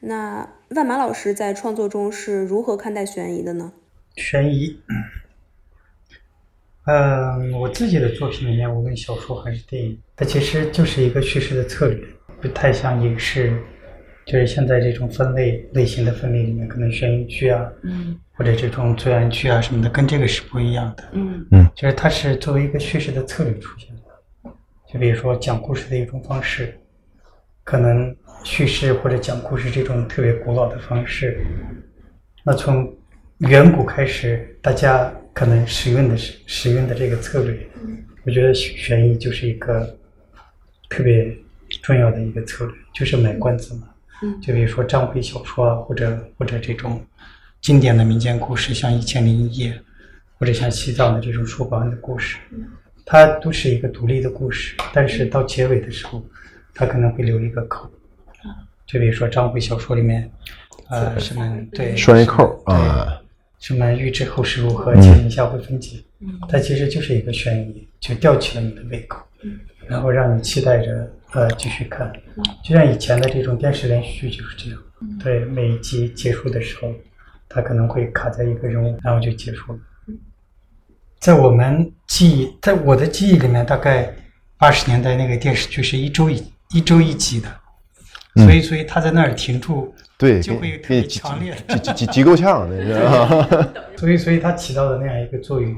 [0.00, 3.72] 那万马老师在创作中是如何看待悬疑的呢？
[4.16, 4.76] 悬疑。
[6.90, 12.02] 嗯，我自己的作品里面，无论小说还是电影，它其实就是一个叙事的策略，
[12.40, 13.52] 不太像影视，
[14.24, 24.50] 就是现在这种分类类型的分类里面，可能悬疑剧啊，嗯，或者这种罪案剧啊什么的，跟这个是不一样的，嗯嗯，就是它是作为一个叙事的策略出现的，
[24.90, 26.74] 就比如说讲故事的一种方式，
[27.64, 31.38] 可能叙事或者讲故事这种特别古老的方式，
[32.42, 32.90] 那从
[33.40, 35.12] 远古开始，大家。
[35.38, 37.56] 可能使用的是使用的这个策略，
[38.24, 39.96] 我觉得悬疑就是一个
[40.88, 41.32] 特别
[41.80, 43.82] 重要的一个策略，就是买关子嘛。
[44.42, 47.00] 就比如说章回小说啊，或者或者这种
[47.60, 49.70] 经典的民间故事，像《一千零一夜》，
[50.40, 52.36] 或者像西藏的这种说报案的故事，
[53.06, 56.20] 它都是一个独立的故事，但是到结尾的时候，
[56.74, 57.88] 它可能会留一个口。
[58.88, 60.28] 就比如说章回小说里面，
[60.88, 63.17] 呃，什么对，拴一扣啊。
[63.58, 65.98] 什么预知后事如何，请以下会分解。
[66.48, 69.20] 它其实就是一个悬疑，就吊起了你的胃口，
[69.86, 72.12] 然后让你期待着呃继续看。
[72.64, 74.78] 就像以前的这种电视连续剧就是这样，
[75.22, 76.92] 对每一集结束的时候，
[77.48, 79.78] 它可能会卡在一个人物，然后就结束了。
[81.18, 84.14] 在我们记忆，在我的记忆里面，大概
[84.56, 87.57] 八十年代那个电视剧是一周一一周一集的，
[88.44, 89.94] 所以所以他在那儿停住。
[90.16, 92.92] 对，就会特别强烈， 急急急够呛，那是。
[93.96, 95.72] 所以，所以它起到的那样一个作用。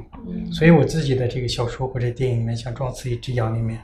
[0.51, 3.79] 所以我自己的这个小说或者电影里面，像《撞死一只羊》里面，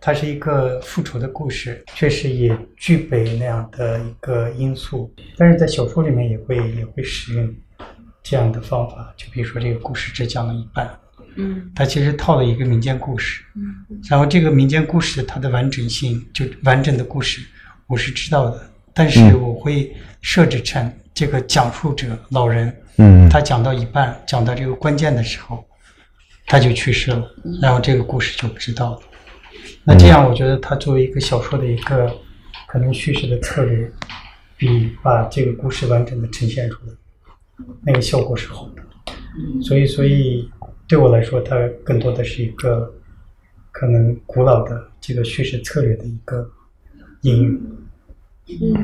[0.00, 5.12] 它是一个复仇的故事，确实也具备那样的一个因素。
[5.36, 7.54] 但是在小说里面也会也会使用
[8.22, 10.90] 这样的方法，就比如说这个故事只讲了一半，
[11.36, 17.42] 嗯，它其实套了一个民间故事，嗯，然后这个民间故事它的完整性，就完整的故事，
[17.86, 18.60] 我是知道的。
[18.94, 25.64] 但是我会设置成这个讲述者老人，嗯，他讲到一半，讲到这个关键的时候，
[26.46, 27.26] 他就去世了，
[27.62, 29.00] 然后这个故事就不知道了。
[29.84, 32.14] 那这样，我觉得他作为一个小说的一个
[32.66, 33.90] 可能叙事的策略，
[34.58, 36.92] 比把这个故事完整的呈现出来，
[37.82, 38.82] 那个效果是好的。
[39.62, 40.50] 所以，所以
[40.86, 42.92] 对我来说，它更多的是一个
[43.70, 46.46] 可能古老的这个叙事策略的一个
[47.22, 47.60] 应用。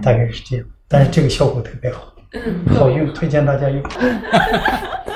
[0.01, 2.15] 大概是这样，但是这个效果特别好，
[2.75, 3.83] 好用，推荐大家用。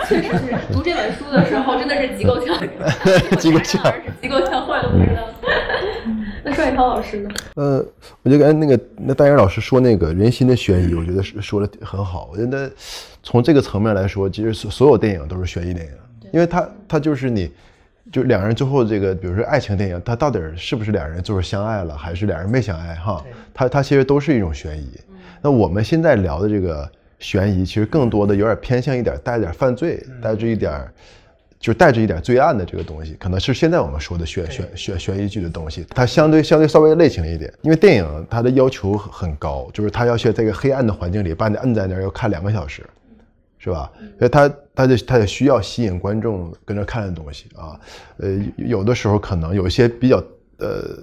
[0.07, 2.59] 确实是读这本书的时候，真的是极够呛，
[3.39, 5.23] 极够呛，极够呛，坏都不知道。
[6.45, 7.31] 那双雪涛老师呢？
[7.55, 7.83] 呃，
[8.23, 12.29] 我觉得那个那大岩老师说那个人心的悬疑，我觉得是说的很好。
[12.33, 12.71] 我觉得
[13.23, 15.93] 从这个层面来说，其实所所有电影都是悬疑电影，
[16.33, 17.51] 因为它它就是你。
[18.11, 22.95] 就两人最后这个，比如说爱情电影，它到底是不是两人就是相爱了，还是两人没相爱？
[22.97, 24.91] 哈，它它其实都是一种悬疑。
[25.41, 30.87] 那我们现在聊的这个悬疑，其实更多的有点偏向一点带点犯罪，带着一点
[31.61, 42.85] 就带着一点罪案的这个东西，可能是现在我们说的悬悬悬悬疑剧的东西，它相对相对稍微类型一点，因为电影它的要求很高，就是它要需在一个黑暗的环境里把你摁在那儿要看两个小时，
[43.63, 43.91] 是吧？
[44.19, 47.79] 所以他他就他也需要吸引观众跟着看的东西啊，
[48.17, 50.17] 呃，有的时候可能有一些比较
[50.59, 50.99] 呃。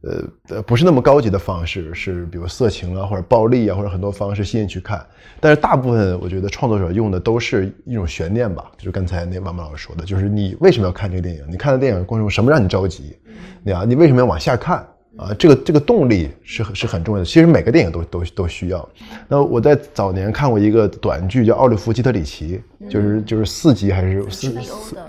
[0.00, 5.04] 呃呃，不是那么高级的方式，是比如色情啊，或者暴力啊，或者很多方式吸引去看。
[5.40, 11.44] 但是大部分我觉得创作者用的都是一种悬念吧，就是刚才那万万老师说的，就是你为什么要看这个电影？
[11.50, 13.18] 你看的电影过程中什么让你着急？
[13.64, 14.86] 对啊，你为什么要往下看
[15.18, 15.34] 啊？
[15.38, 17.24] 这个这个动力是是很重要的。
[17.24, 18.88] 其实每个电影都都都需要。
[19.28, 24.50] 那我在早年看过一个短剧叫《奥利弗·基特里奇》，就是就是四集还是四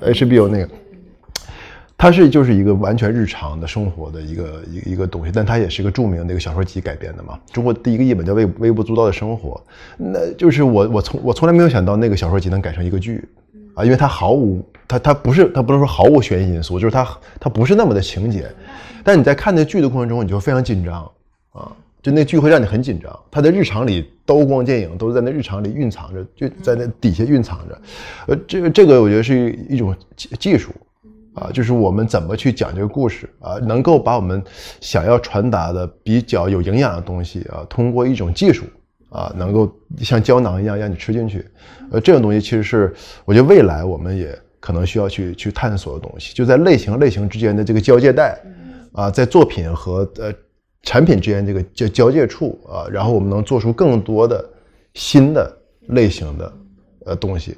[0.02, 0.70] HBO 那个。
[2.02, 7.38] 它是就是一个完全日常的生活的一个一一个东西，但它也是一个著名的一个小说集改编的嘛。
[7.52, 9.62] 中国第一个译本叫《微微不足道的生活》，
[9.98, 13.28] 那就是我我从我从来没有想到那个小说集能改成一个剧，
[13.74, 17.08] 啊，因为它毫无它它不是它不能说毫无悬疑因素，就是它
[17.40, 18.52] 它不是那么的情节。
[19.04, 21.10] 但你在看那剧的过程中，你就非常紧张
[21.54, 21.72] 啊，
[22.02, 23.18] 就那剧会让你很紧张。
[23.32, 27.82] 它在日常里刀光剑影都在那日常里蕴藏着，就在那底下蕴藏着。
[28.28, 30.74] 呃，这个这个我觉得是一种技术。
[31.36, 34.44] 啊，就是我们怎么去讲这个故事啊，能够把我们
[34.82, 38.66] 想要传达的比较有营养的东西啊，通过一种技术
[39.10, 41.48] 啊，能够像胶囊一样让你吃进去。
[41.92, 48.40] 呃，这种东西其实是我觉得未来我们也可能需要去去探索的东西，就在类型类型之间的这个交界带
[48.92, 50.34] 啊，在作品和呃
[50.84, 54.48] 产品之间这个交交界处啊，然后我们能做出更多的
[54.94, 55.58] 新的
[55.88, 56.54] 类型的
[57.06, 57.58] 呃东西，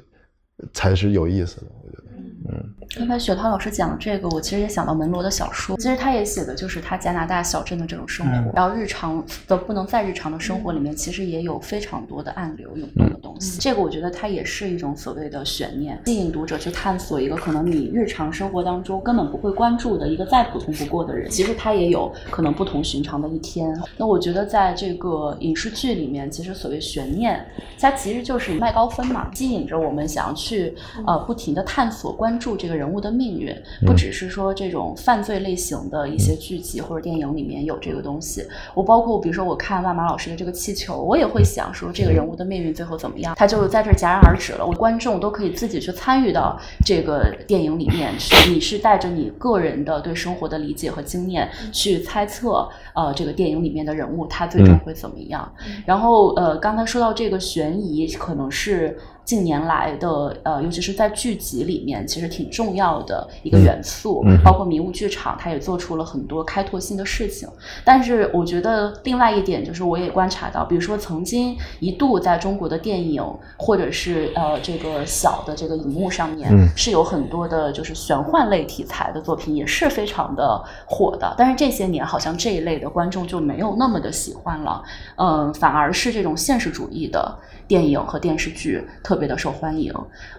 [0.72, 1.66] 才是有意思的。
[1.82, 2.04] 我觉得，
[2.50, 2.81] 嗯。
[2.98, 5.76] 刚才雪涛老师讲这个，我其实也想到门罗的小说。
[5.78, 13.58] 其实他也写的就是他加拿大小镇的这种生活，然后日常的不能再日常的生活里面，其实也有非常多的暗流涌动的东西。
[13.58, 23.74] 这个我觉得它也是一种所谓的悬念，吸引读者去探索一个可能你日常生活当中根本不会关注的一个再普通不过的人，其实他也有可能不同寻常的一天。
[23.96, 27.42] 那我觉得在这个影视剧里面，其实所谓悬念，
[27.80, 30.74] 它其实就是麦高芬嘛，吸引着我们想要去
[31.06, 32.81] 呃不停的探索、关注这个人。
[32.82, 33.54] 人物的命运
[33.86, 38.44] 不只是说这种犯罪类型的一些剧集或者电影里面有这个东西。
[38.74, 43.36] 我包括比如说我看万马老师的这个气球，我也会想说这个人物的命运最后怎么样？
[43.36, 44.66] 他就在这戛然而止了。
[44.66, 48.50] 我观众都可以自己去参与到这个电影里面去。
[48.50, 55.48] 你是带着你个人的对生活的理解和经验去猜测，呃，这个电影里面的人物他最终会怎么样？
[55.86, 58.98] 然后呃，刚才说到这个悬疑，可能是。
[59.24, 67.48] 近年来的呃，尤其是在剧集里面，其实挺重要的一个元素，包括迷雾剧场，它也做出了很多开拓性的事情。
[67.84, 73.24] 但是我觉得另外一点就是，我也观察到，比如说曾经一度在中国的电影
[73.56, 81.34] 或者是呃这个小的这个荧幕上面，是有很多的就是玄幻类题材的作品，也是非常的火的。
[81.38, 84.82] 但是这些年好像这一类的观众就没有那么的喜欢了，
[85.16, 87.38] 嗯，反而是这种现实主义的。
[87.72, 89.90] 电影和电视剧特别的受欢迎，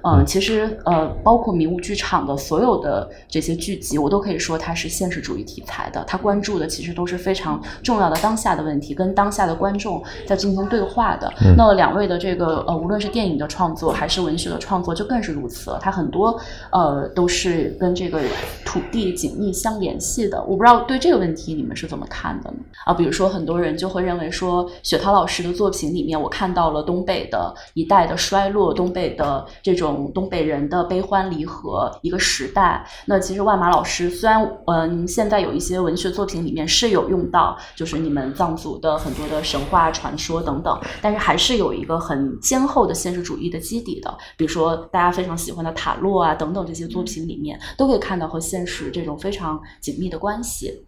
[0.04, 11.28] 嗯，其实呃，包括迷雾剧场的所有的这些剧集，我都可以说它是现实主义题材的，它关注的其实都是非常重要的当下的问题，跟当下的观众在进行对话的。
[11.58, 15.80] 那两位的这个呃，无论是电影的创作还是文学的创作，就更是如此了。
[15.82, 16.40] 它很多
[16.72, 18.22] 呃都是跟这个
[18.64, 20.40] 土地紧密相联系的。
[20.44, 22.58] 我不知道对这个问题你们是怎么看的呢？
[22.86, 27.23] 啊，比如说很多人就会认为说，雪涛老师的作品里面，我看到了东北。
[27.28, 32.86] 的一代的衰落，东北的这种东北人的悲欢离合，一个时代。
[33.06, 44.16] 那其实万马老师虽然嗯，现在有一些文学作品里面是有用到，就是你们藏族的很多的神话传说等等，但是还是有一个很坚厚的现实主义的基底的。
[44.38, 50.86] 比如说大家非常喜欢的塔洛啊等等这些作品里面，都可以看到和现实这种非常紧密的关系。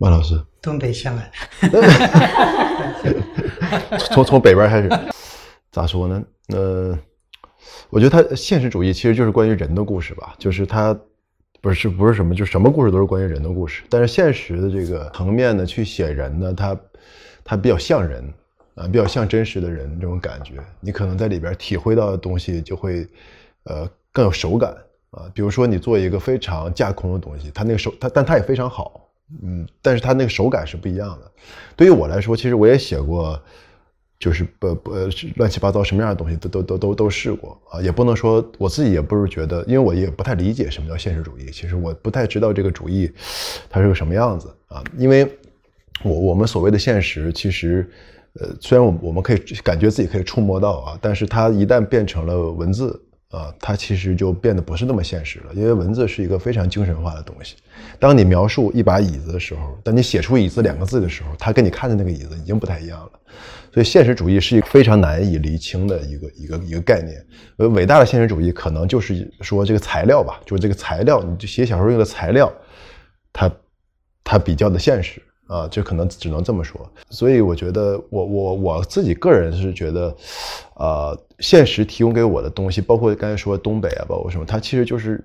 [0.00, 1.30] 万老师，东北下来，
[4.10, 4.90] 从从北边开始。
[5.76, 6.24] 咋说呢？
[6.54, 6.98] 呃，
[7.90, 10.98] 我觉得他现实主义其实就是关于人的故事吧，就是他
[11.60, 13.82] 不是不是什么，就什么故事都是关于人的故事。
[13.90, 16.74] 但是现实的这个层面呢，去写人呢，他
[17.44, 18.24] 他比较像人
[18.74, 20.54] 啊，比较像真实的人这种感觉。
[20.80, 23.06] 你可能在里边体会到的东西就会
[23.64, 24.74] 呃更有手感
[25.10, 25.30] 啊。
[25.34, 29.10] 比如说你做一个非常架空的东西，它那个手它但它也非常好，
[29.42, 31.30] 嗯，但是它那个手感是不一样的。
[31.76, 33.38] 对于我来说，其实我也写过。
[34.18, 34.92] 就是不不
[35.36, 41.50] 乱七八糟什么样的东西都都都都都试过啊，也不能说我自己也不是觉得，因为我也不太理解什么叫现实主义。
[41.50, 43.12] 其实我不太知道这个主义
[43.68, 45.30] 它是个什么样子啊，因为
[46.02, 47.88] 我我们所谓的现实，其实
[48.40, 52.98] 呃虽然我我们可以感觉自己可以触摸到啊，但是它一旦变成了文字
[53.30, 57.56] 啊，它其实就变得不是那么现实了，因为文字是一个非常精神化的东西。
[57.98, 63.10] 当你描述一把椅子的时候，当你写出“椅子”两个字的时候，它跟你看的那个椅子已经不太一样了。
[63.76, 67.22] 所以，现实主义是一个非常难以厘清的一个一个一个概念。
[67.58, 72.50] 呃，伟大的现实主义可能就是说这个材料吧，就是这个材料，你就写小说用的材料，
[73.34, 73.52] 它
[74.24, 75.22] 它比较的现实。
[75.46, 80.16] 啊，这可能只能这么说，所以我觉得，我我我自己个人是觉得，
[80.74, 85.22] 呃，现实提供给我的东西，包括刚才说东北啊，包括什么，它其实就是，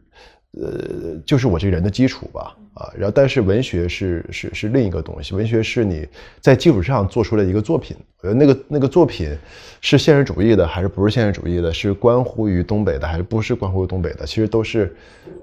[0.60, 6.08] 呃，就是我这个人的基础吧，啊，然后但是文学是是是另一个东西，文学是你
[6.39, 9.30] 在基础上做出来一个作品，我觉得那个那个作品
[9.80, 14.93] 是现实主义的还是不是现实主义的，是关乎于东北的还是不是关乎于东北的，其实都是，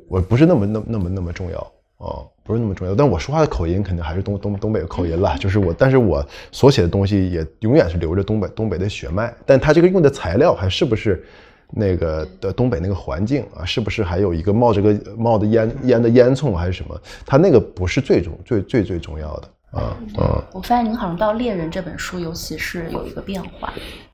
[0.09, 1.73] 我不是那么那那么那么重要。
[1.99, 5.37] 啊，不是那么重要，但我说话的口音肯定还是东东东北的口音了。
[5.37, 9.35] 就是我，但是我所写的东西也永远是留着东北东北的血脉。
[9.45, 11.25] 但他这个用的材料还是不是
[11.71, 13.65] 那个的东北那个环境啊？
[13.65, 17.01] 是不是还有一个冒着个冒着烟烟的烟囱还是什么？
[17.27, 20.45] 他那个不是最重最最最重要的啊啊！
[20.53, 23.73] 我发现您好像到《猎人》这本书，尤其是有一个变化。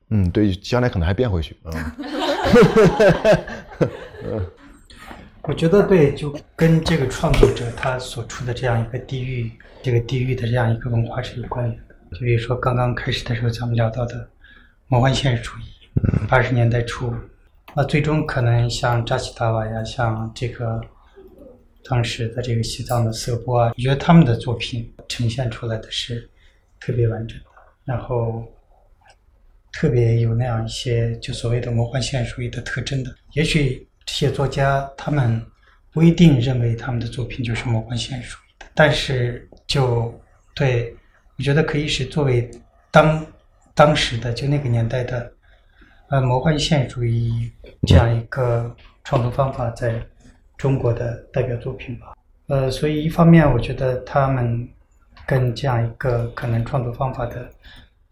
[0.09, 1.95] 嗯，对，将来可能还变回去啊。
[5.47, 9.51] 我觉得对，就跟这个创作者他所处的这样一个地域，
[9.81, 11.95] 这个地域的这样一个文化是有关联的。
[12.13, 14.27] 就比如说刚刚开始的时候咱们聊到的
[14.87, 15.63] 魔幻现实主义，
[16.27, 17.13] 八十年代初，
[17.75, 20.81] 那最终可能像扎西达瓦呀，像这个
[21.83, 26.29] 当时的这个西藏的色波啊，我觉得他们的作品呈现出来的是
[26.79, 27.45] 特别完整的，
[27.83, 28.43] 然后
[29.71, 33.87] 特别有那样一些就所谓的魔幻现实主义的特征的，也许。
[34.07, 35.43] 这些作家他们
[35.91, 40.13] 不一定认为他们的作品就是魔幻现实主义的，但是就
[40.53, 40.95] 对
[41.39, 42.47] 我觉得可以是作为
[42.91, 43.25] 当
[43.73, 45.33] 当时的就那个年代的
[46.09, 47.51] 呃魔幻现实主义
[47.87, 50.01] 这样一个创作方法在
[50.57, 52.13] 中国的代表作品吧。
[52.47, 54.67] 呃，所以一方面我觉得他们
[55.25, 57.49] 跟这样一个可能创作方法的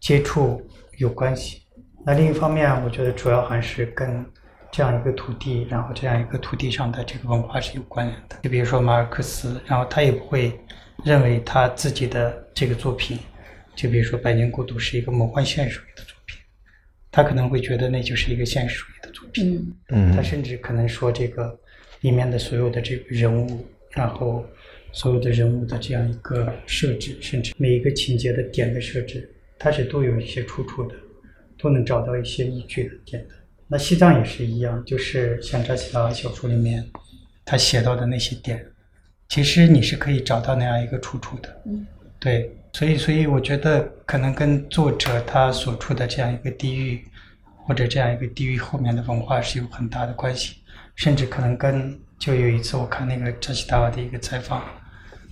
[0.00, 0.60] 接触
[0.98, 1.62] 有关系，
[2.04, 4.24] 那另一方面我觉得主要还是跟。
[4.76, 8.36] 这样一个土地，然后这样一个土地上的这个文化是有关联的。
[8.42, 10.58] 就比如说马尔克斯，然后他也不会
[11.04, 13.16] 认为他自己的这个作品，
[13.76, 16.13] 就比如说《百年孤独》是一个魔幻现实主义的作品，
[17.14, 19.72] 他可能会觉得那就是一个现实主义的作品。
[19.90, 21.56] 嗯，他甚至可能说这个
[22.00, 24.44] 里面的所有的这个人物，然后
[24.90, 30.96] 所有的人物的这样一个设置，甚至每一个情节的点的设置，它是都有一些出处的，
[31.56, 33.34] 都能找到一些依据的点的。
[33.68, 36.84] 那西藏也是一样，就是像扎西达小说里面
[37.44, 38.66] 他写到的那些点，
[39.28, 41.62] 其实你是可以找到那样一个出处的。
[41.66, 41.86] 嗯，
[42.18, 47.04] 对，所以所以我觉得可能跟作者他所处的这样一个地域，
[47.64, 50.56] 或者这样一个地域后面的文化是有很大的关系，
[50.96, 54.60] 甚至可能跟就有一次我看那个扎西达瓦的一个采访，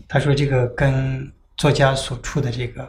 [0.06, 2.88] 他说这个跟作家所处的这个。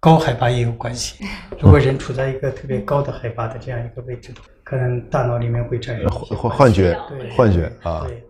[0.00, 1.24] 高海拔也有关系。
[1.58, 6.94] 如果人处在一个特别高的海拔的这样一个位置，可能大脑里面会产生幻幻觉，
[7.34, 8.04] 幻觉啊。
[8.06, 8.22] 对，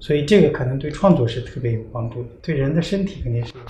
[0.00, 3.52] 所以这个可能对创作是特别有帮助的，对人的身体肯定是。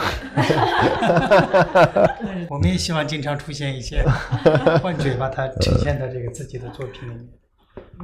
[2.48, 4.02] 我们也希望经常出现一些
[4.80, 7.28] 幻觉，把它呈现在这个自己的作品里面。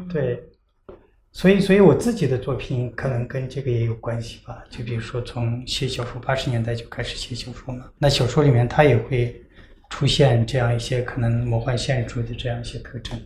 [0.09, 0.43] 对。
[1.33, 4.65] 所以，所以我自己的作品可能跟这个也有关系吧。
[4.71, 9.39] 就比如说，从写小说八十年代就开始写小说嘛，那小说里面它也会
[9.91, 13.21] 出现这样一些可能魔幻现实主义的这样一些特征。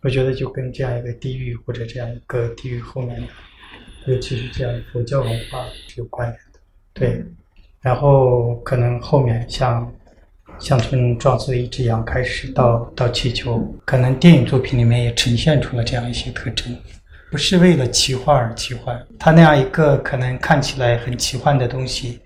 [0.00, 3.26] 我觉得就跟这样一个地域或者这样一个地域后面的，
[4.06, 6.58] 尤其是这样佛教文化是有关联的。
[6.92, 7.24] 对，
[7.80, 9.92] 然后可能后面像
[10.58, 16.76] 像从壮士的一只羊开始到到气球，可能电影作品里面也呈现出了这样一些特征。
[17.30, 22.20] 不是为了奇幻而奇幻，它那样一个可能看起来很奇幻的东西，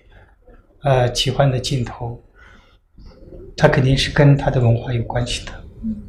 [0.82, 2.20] 呃，奇幻的镜头，
[3.56, 5.52] 它肯定是跟它的文化有关系的。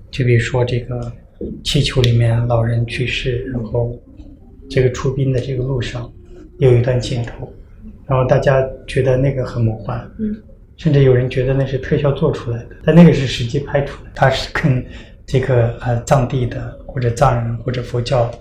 [0.09, 1.13] 就比如说这个
[1.63, 3.95] 气球里面老人去世，然后
[4.70, 6.11] 这个出殡的这个路上
[6.59, 7.51] 有一段镜头，
[8.07, 9.99] 然后大家觉得那个很魔幻，
[10.76, 14.86] 甚至有人觉得那是特效做出来的，但那个是实际拍出来，它是跟
[15.26, 18.32] 这个呃藏地的或者藏人或者佛教。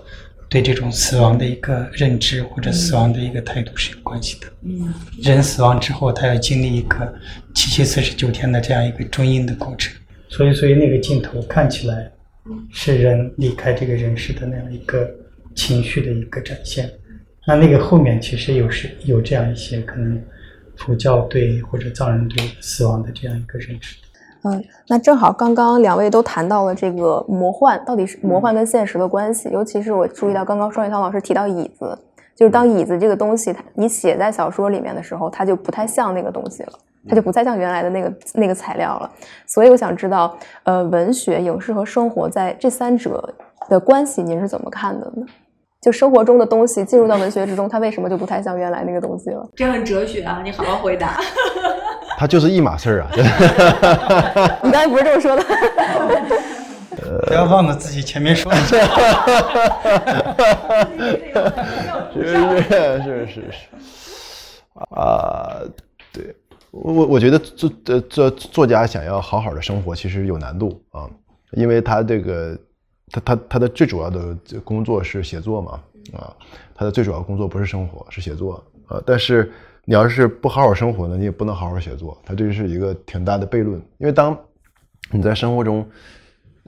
[0.49, 4.47] 对这种死亡的一个认知或者死亡的一个态度是有关系的。
[4.61, 7.13] 嗯，人死亡之后，他要经历一个
[7.53, 9.93] 七七四十九天的这样一个中阴的过程。
[10.29, 12.09] 所以，所以那个镜头看起来
[12.71, 15.13] 是人离开这个人世的那样一个
[15.57, 16.89] 情绪的一个展现。
[17.45, 20.21] 那那个后面其实有是有这样一些可能
[20.77, 23.97] 佛教对或者藏人对死亡的这样一个认识。
[24.43, 29.49] 嗯，那正好刚刚两位都谈到了这个魔幻，到底是魔幻跟现实的关系。
[29.49, 31.97] 尤其是我注意到刚刚双雪涛老师提到椅子，
[32.35, 36.73] 就是当椅子这个东西，它你写在小说里面的时候，它就不太像那个东西了，
[37.09, 39.11] 它就不再像原来的那个那个材料了。
[39.47, 43.33] 所以我想知道，呃，文学、影视和生活在这三者
[43.69, 45.25] 的关系，您是怎么看的呢？
[45.81, 49.47] 就生活中的东西进入到文学之中，它为什么就不太像原来那个东西了？
[49.55, 50.41] 这很哲学啊！
[50.43, 51.19] 你好好回答。
[52.17, 53.09] 它就是一码事儿啊！
[54.63, 55.43] 你刚才不是这么说的？
[57.27, 58.57] 不要忘了自己前面说的。
[62.13, 62.25] 是
[62.63, 63.69] 是是是
[64.91, 65.61] 啊，
[66.11, 66.35] 对
[66.71, 71.07] 我我我觉得作呃作作家想要好好的生活，其实有难度啊，
[71.51, 72.57] 因为他这个
[73.11, 75.79] 他他他的最主要的工作是写作嘛
[76.13, 76.35] 啊，
[76.75, 79.51] 他的最主要工作不是生活，是写作啊，但是。
[79.89, 82.21] 你要是不好好生活呢，你也不能好好写作。
[82.25, 84.37] 它这是一个挺大的悖论，因为当
[85.09, 85.89] 你在生活中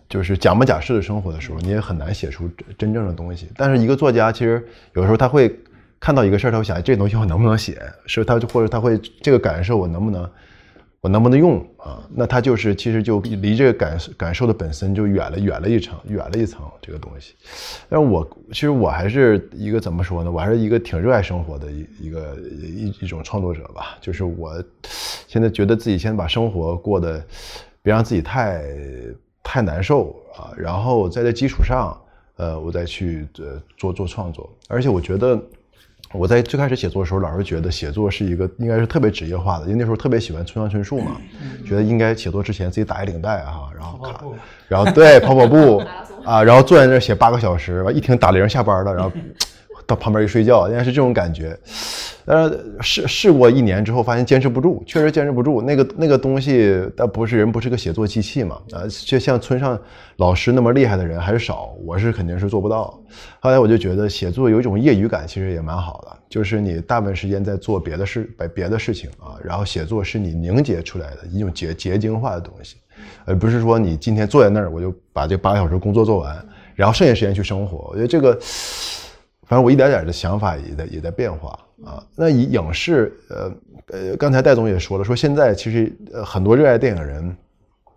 [0.07, 3.49] 就是假模假式的生活的时候，你也很难写出真正的东西。
[3.57, 5.53] 但是一个作家其实有时候他会
[5.99, 10.23] 看到一个事儿，他会想这东西我能不能写，是他或者他会这个感受我能不能。
[11.01, 12.05] 我能不能用啊？
[12.13, 17.35] 那他就是其实就离这个感感受的本身就远了远了一层，远了一层这个东西。
[17.87, 20.29] 但我其实我还是一个怎么说呢？
[20.29, 23.97] 我还是一个挺热爱生活的一一个一一种创作者吧。
[24.01, 24.61] 就是我
[25.27, 27.23] 现在觉得自己先把生活过得
[27.81, 28.61] 别让自己太
[29.41, 31.97] 太难受啊，然后在这基础上，
[32.35, 34.49] 呃，我再去呃做做创作。
[34.67, 35.41] 而且我觉得。
[36.13, 41.17] 我在最开始写作的时候，老是觉得写作是一个应该是特别职业化的，因为那时候特别喜欢村上春树嘛，
[41.65, 44.23] 觉得应该写作之前自己打一领带哈，然后卡，
[44.67, 45.77] 然后对跑跑步
[46.25, 49.11] 啊，然后坐在那儿写八个小时，完一听打铃下班了，然后
[49.89, 51.57] 到旁边一睡觉，应该是这种感觉。
[52.23, 55.63] 但是试试过一年之后，发现坚持不住，确实坚持不住。
[55.63, 58.61] 那个那个东西，但不是人不是个写作机器嘛？
[58.71, 59.79] 啊，就像村上
[60.17, 63.01] 老师那么厉害的人还是少，我是肯定是做不到。
[63.39, 72.75] 后来我就觉得写作有一种业余感，其实也蛮好的，就是你大部分时间在做别的事，别别的事情啊，然后写作是你凝结出来的一种结结晶化的东西，
[73.25, 77.89] 而不是说你今天坐在那儿，我就把这八个小时工作做完，然后剩下时间去生活。
[77.89, 78.39] 我觉得这个。
[79.49, 82.05] 反正我一点点的想法也在也在变化啊。
[82.15, 83.51] 那以影视，呃
[83.87, 87.35] 呃，刚才戴总也说了，说现在其实呃很多热爱电影人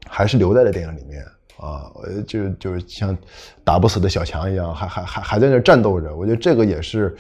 [0.07, 1.23] 还是留在了电影里面
[1.59, 3.15] 啊，呃就就是像
[3.63, 6.17] 打不死的小强一样，还还还还在那战斗着。
[6.17, 7.15] 我觉得这个也是，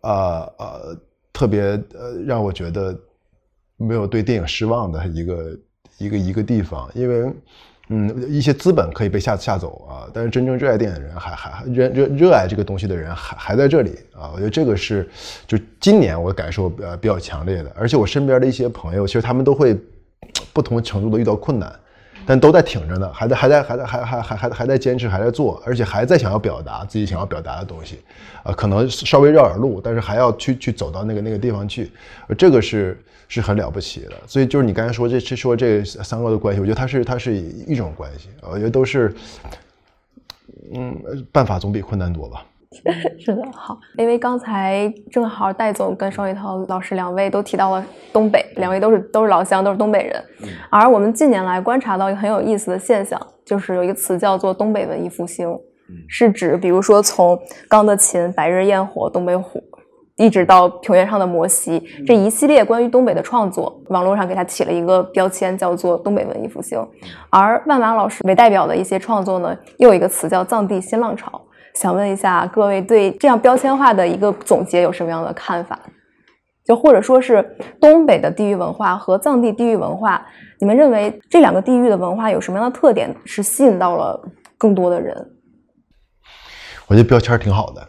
[0.00, 0.98] 啊呃
[1.32, 1.62] 特别
[1.94, 2.98] 呃让我觉得
[3.76, 5.58] 没有对电影失望的一个
[5.98, 7.32] 一个一个地方，因为。
[7.88, 14.30] 嗯，一些资本可以被吓吓走啊，但是真正热爱电影的人，还还热热热爱这个东西的人，还还在这里啊。
[14.32, 15.08] 我觉得这个是，
[15.46, 19.76] 就今年我感受呃比较强烈的，而且我身边的一些朋友，其实他们都会
[20.54, 21.70] 不同程度的遇到困难。
[22.26, 28.00] 但都在挺着呢，还在还在还在还还还还还在坚持，还在做，而且还在想要表达自己想要表达的东西，
[28.42, 31.90] 啊，可能稍微绕点路，但是还要去去走到那个那个地方去，
[32.38, 32.98] 这个是
[33.28, 34.12] 是很了不起的。
[34.26, 39.14] 所以就是你刚才说这这说这三个的关系，我觉得它是它是一种关系，我觉得都是，
[40.72, 40.96] 嗯，
[41.30, 42.44] 办法总比困难多吧。
[43.18, 50.22] 是的，好，因为刚才正好戴总跟双雪涛老师两位都提到了东北，两位都是都是老乡，都是东北人。
[50.70, 55.56] 而我们近年来观察到一个很有意思的现象，就是有一个词叫做“东北文艺复兴”，
[56.08, 57.36] 是指比如说从
[57.68, 59.58] 《钢的琴》《白日焰火》《东北虎》，
[60.16, 66.78] 一直到《平原上的摩西》这一系列关于东北的创作，网络上给他起了一个标签，叫做“东北文艺复兴”。
[67.30, 71.40] 而万马老师为代表的一些创作呢，又有一个词叫“藏地新浪潮”。
[71.74, 75.78] 想问一下各位，对这样标签化的一个总结有什么样的看法？
[76.64, 77.44] 就或者说是
[77.78, 80.24] 东北的地域文化和藏地地域文化，
[80.58, 84.18] 你们认为这两个地域的文化有什么样的特点，是吸引到了
[84.56, 85.14] 更多的人？
[86.86, 87.88] 我觉得标签挺好的，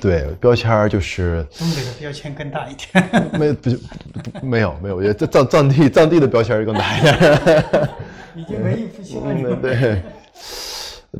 [0.00, 3.30] 对，标签就是东北的标签更大一点。
[3.38, 3.70] 没不
[4.40, 7.88] 没有没有，我觉得藏藏地藏地的标签更大一点。
[8.36, 10.00] 已经文艺复兴了， 对。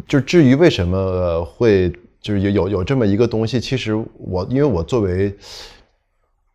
[0.07, 1.91] 就至于为什么会
[2.21, 5.35] 就是有有有这么一个东西，其实我因为我作为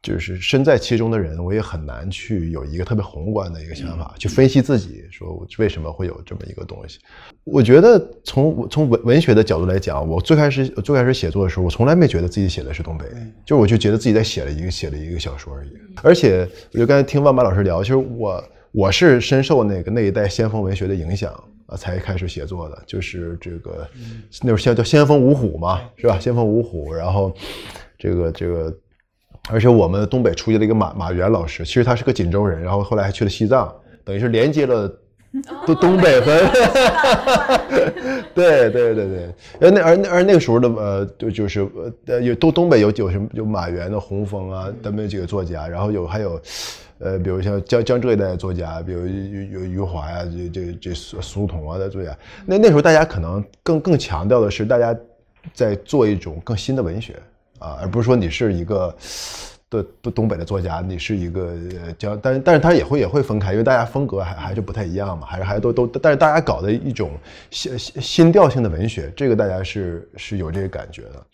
[0.02, 6.98] 就是身在其中的人，我也很难去有一个特别宏观的一个想法去分析自己，说为什么会有这么一个东西。
[7.44, 13.06] 我觉得从从文文学的角度来讲，我最开始最开始写作的时候，我从来没觉得自己写的是东北，
[13.46, 15.70] 就我就觉得自己在写了一个写了一个小说而已。
[16.02, 21.32] 而且我就刚才听万马老师聊，其实我我是深受那个那一代先锋文学的影响。
[21.72, 23.88] 啊，才开始写作的，就是这个，
[24.42, 26.20] 那时候先叫先锋五虎嘛，是吧？
[26.20, 27.34] 先锋五虎，然后
[27.98, 28.74] 这个这个，
[29.50, 34.94] 而且我们东北出去了一个马马原老师，其实他是个锦州人，然后后来还去了西藏，等于是连接了
[35.66, 36.38] 东东北和，
[38.36, 41.66] 对对对对，而那而那而那个时候的呃，就就是
[42.06, 46.38] 呃有东东北有有什么有马原的洪峰啊，他们几个作家，然后有还有，
[47.02, 54.95] 呃，比如像江江浙一带的作家，比如有余华呀，这这这苏苏童啊的作家，那那时候大家可能更更强调的是大家
[55.54, 57.20] 在做一种更新的文学
[57.60, 58.95] 啊，而不是说你是一个。
[59.72, 61.56] 的东东北的作家，你是一个
[61.98, 67.12] 叫，但是但是他也会也会分开，因为大家风格还还是不太一样嘛，还是还都都，但是大家搞的一种
[67.50, 71.26] 新新新调性的文学，这个大家是是有这个感觉的，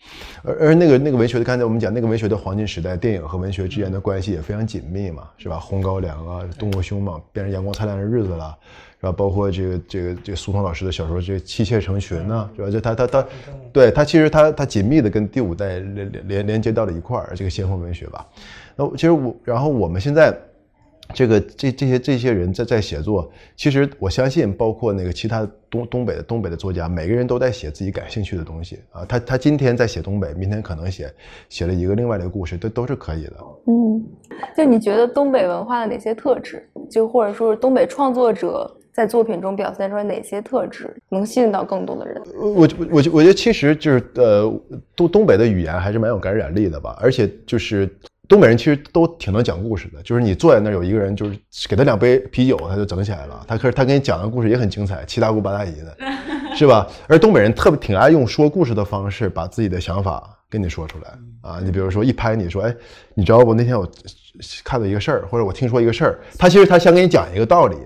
[0.44, 5.56] 而而那个那个文学的，刚才我们讲那个文学的黄金时代，电影和文学之间的关系也非常紧密嘛，是吧？
[5.58, 8.56] 《红高粱》啊，《动物凶猛》变成《阳光灿烂的日子》了。
[9.00, 9.12] 是吧？
[9.12, 12.70] 包括这个这个这个苏童老师的小说《这个妻妾成群》呢，是吧？
[12.70, 13.26] 就他他他，
[13.72, 18.26] 对他其实他他紧密的跟第五代连连连接到了一块儿，这个先锋文学吧。
[18.74, 20.36] 那其实我，然后我们现在
[21.14, 29.04] 这个这这些这些人在在写作，其实我相信，包括那个其他东东北的东北的作家，每个人都在写自己感兴趣的东西啊。
[29.04, 31.08] 他他今天在写东北，明天可能写
[31.48, 33.36] 写了一个另外的一个故事，都都是可以的。
[33.68, 34.04] 嗯，
[34.56, 38.74] 就你觉得东北文化的哪些特质，就或者说是东北创作者？
[38.98, 42.20] 在作品中表现出来哪些特质能吸引到更多的人？
[42.34, 44.52] 我我我我觉得其实就是呃，
[44.96, 46.98] 东东北的语言还是蛮有感染力的吧。
[47.00, 47.88] 而且就是
[48.28, 50.02] 东北人其实都挺能讲故事的。
[50.02, 51.38] 就是你坐在那儿有一个人，就是
[51.68, 53.40] 给他两杯啤酒，他就整起来了。
[53.46, 55.96] 他可是他给你讲的故事也很精彩，七大姑八大姨的，
[56.56, 56.84] 是吧？
[57.06, 61.60] 而东北人特别挺爱用说故事的方式把自己的想法跟你说出来啊。
[61.62, 62.74] 你比如说一拍你说，哎，
[63.14, 63.54] 你知道不？
[63.54, 63.88] 那天我
[64.64, 67.76] 看到一个事儿，或者我听说一个事儿，他其实他想给你讲一个道理。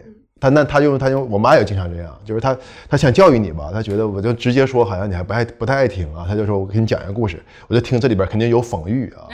[0.43, 2.57] 他那他就他就我妈也经常这样，就是他
[2.89, 9.31] 他想教育你吧，他觉得我就直接说好像你还不爱不太爱听啊，他就说我给你讲一个故事，我就听这里边肯定有讽喻啊，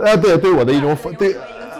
[0.02, 1.36] 啊对对我的一种讽对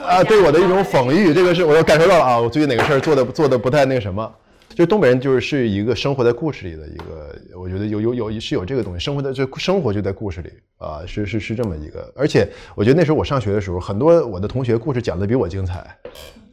[0.07, 4.31] 啊对我的一种讽喻，这个是我又感受到了啊，我最近哪个事儿做的做的不太那个什么，
[4.75, 15.97] 就东北人就是是一个生活在故事里的一个，我觉得有有有是有这个东西，生活在就生活就在故事里啊，是是是这么一个，而且我觉得那时候我上学的时候，很多我的同学故事讲的比我精彩。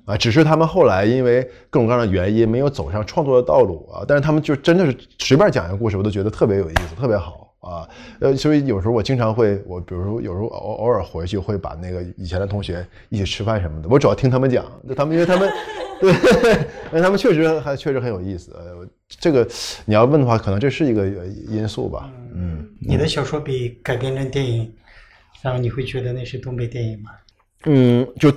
[0.06, 7.90] 啊，只是他们后来因为各种各样的原因没有走上创作的道路啊，但是他们就真的是随便讲一个故事，我都觉得特别有意思，特别好啊。
[8.20, 14.64] 呃，所以有时候我经常会，我比如说有时候偶偶尔回去会把那个以前的同学一起吃饭什么的，我主要听他们讲，
[14.96, 15.52] 他们因为他们
[16.00, 16.12] 对，
[16.94, 18.52] 因为他们确实还确实很有意思。
[18.54, 19.48] 呃，这个
[19.86, 21.08] 你要问的话，可能这是一个
[21.48, 22.12] 因素吧。
[22.36, 24.72] 嗯，你的小说被改编成电影，
[25.42, 27.10] 然后你会觉得那是东北电影吗？
[27.64, 28.32] 嗯，就。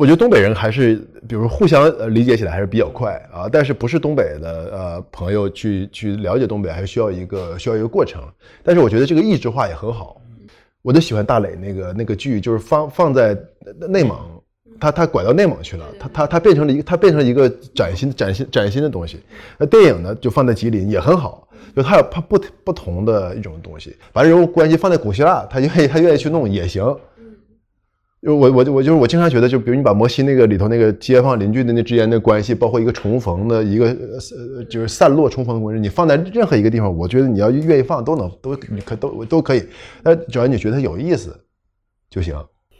[0.00, 0.96] 我觉得东北人还是，
[1.28, 8.22] 比如互相呃理解起来还是比较快啊，但是不是东北的呃朋友去去了解东北，还需要一个需要一个过程。
[8.62, 10.18] 但是我觉得这个异质化也很好，
[10.80, 13.36] 我就喜欢大磊那个那个剧，就是放放在
[13.90, 14.16] 内蒙，
[14.80, 19.20] 他他拐到内蒙去了，他他他变成了一个他变成了一个崭新崭新崭新的东西。
[19.58, 21.46] 那电影呢，就放在吉林也很好，
[21.76, 26.82] 就他有他不不同的一种东西，把这种关系放在古希腊，他愿意他愿意去弄也行。
[28.22, 39.62] 就我我我就是我经常觉得，就比如你把摩西那个里头那个街坊邻居的那之间的关系，包括一个重逢的一个呃就是散落重逢的关系，你放在任何一个地方，我觉得你要愿意放都能都你可都都可以，
[40.02, 41.34] 那只要你觉得有意思
[42.10, 42.34] 就行。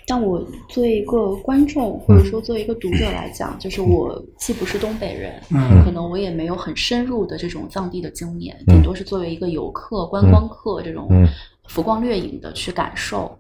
[0.07, 11.09] 但我作为一个观众或者说作为一个读者来讲，就是我既不是东北人，嗯，可能我也没有很深入的这种藏地的经验，顶多是作为一个游客观光客这种。
[11.71, 13.31] 浮光掠影的去感受，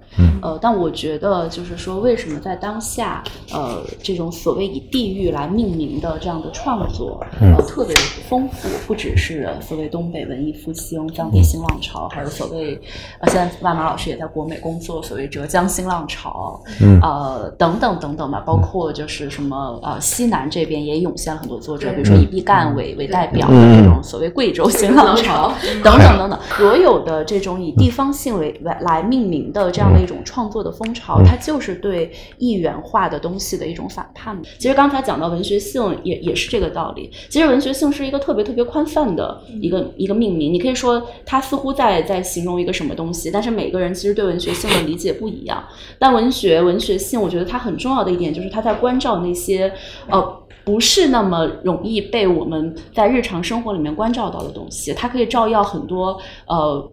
[0.41, 7.93] 呃，但我觉得就是说，为什么在当下，呃，这种所谓以地域来命名的这样的创作，呃，特别
[8.28, 12.81] 丰富，不只是所谓东北文艺复兴、当地新浪潮，还有所谓，
[13.18, 16.62] 呃，现在万马老师也在国美工作，所谓浙江新浪潮，
[17.03, 25.53] 呃，等等等等吧，包括就是什么，呃，西南这边也涌现了很多作者，比如说以毕赣为为代表的这种所谓贵州新浪潮，
[25.83, 28.14] 等等等等，所有的这种以地方。
[28.21, 34.39] 性为来命名的这样的一种创作的风潮，它就是对一元化的东西的一种反叛。
[34.59, 37.11] 其实刚才讲到文学性，也也是这个道理。
[37.31, 40.53] 其实文学性是一个特别特别宽泛的一个一个命名。
[40.53, 45.64] 你可以说它似乎在在形容一个什么东西，但是每个人其实对文学性的理解不一样。
[45.99, 49.73] 但文学文学性，我觉得它很重要的一点就是它在关照那些
[50.09, 54.93] 呃不是那么容易被我们在日常生活里面关照到的东西。
[54.93, 56.91] 它可以照耀很多呃。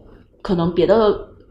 [0.47, 0.95] 可能别的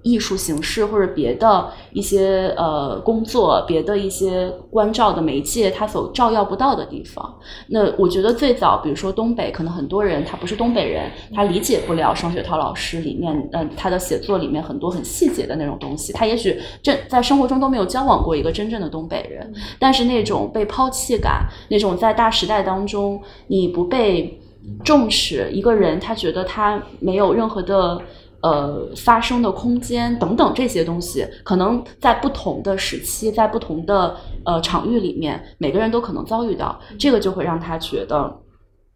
[0.02, 7.34] 艺术形式或者别的一些呃工作、别的一些关照的媒介，它所照耀不到的地方。
[7.68, 16.12] 那我觉得最早，比如说东北，可能很多人他不是东北人，他理解不了双雪涛老师里面，嗯，他的写作里面很多很细节的那种东西。
[16.12, 24.40] 他也许真在生活中都没有交往过一个真正的东北人，但是那种被抛弃感，那种在大时代当中你不被
[24.84, 28.00] 重视，一个人他觉得他没有任何的。
[28.42, 34.14] 呃，发生的空间等等这些东西，可能在不同的时期，在不同的
[34.44, 38.32] 呃场域里面，每个人都可能遭遇到，这个就会让他觉得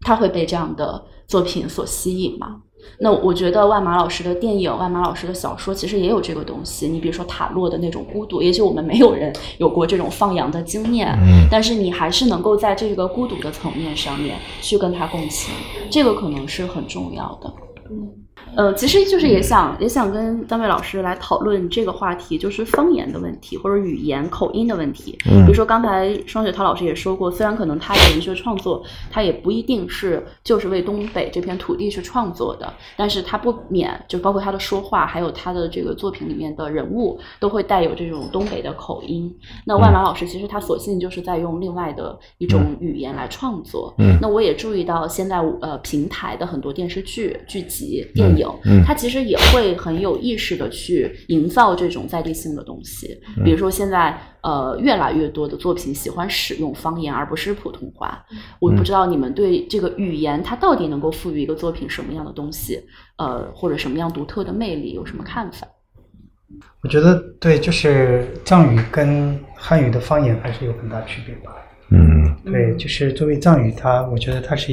[0.03, 2.61] 他会被这样的作品所吸引嘛。
[2.99, 6.89] 那我觉得万马老师的电影、万马老师的小说其实也有这个东西。
[6.89, 11.19] 你比如说塔洛的那种孤独，也许我们没有人有过这种放羊的经验，
[11.51, 15.53] 但是你还是能够在这个孤独的层面上面去跟他共情，
[15.91, 17.53] 这个可能是很重要的。
[17.91, 18.09] 嗯。
[18.57, 25.17] 呃，其实就是也想也想跟三位老师来讨论这个话题，就是方言的问题或者语言口音的问题。
[25.27, 39.33] 嗯，比如说刚才双雪涛老师也说过，虽然可能他的文学创作他也不一定是就是为东北这片土地去创作的，但是他不免就包括他的说话，还有他的这个作品里面的人物都会带有这种东北的口音。
[39.65, 43.95] 那万马老师其实他索性就是在用另外的一种语言来创作。
[43.99, 48.47] 嗯，那我也注意到现在呃平台的很多电视剧剧集电影。
[48.65, 53.21] 嗯，他其实也会很有意识的去营造这种在地性的东西。
[53.45, 58.25] 比如说现在呃越来越多的作品喜欢使用方言而不是普通话。
[58.59, 62.81] 我不知道你们对这个语言它到底能够赋予一个作品什么样的东西，
[63.17, 65.67] 呃或者什么样独特的魅力有什么看法？
[66.83, 71.55] 我觉得对，就是藏语跟汉语的方言还是有很大区别吧。
[71.91, 74.73] 嗯，对，就是作为藏语，它我觉得它是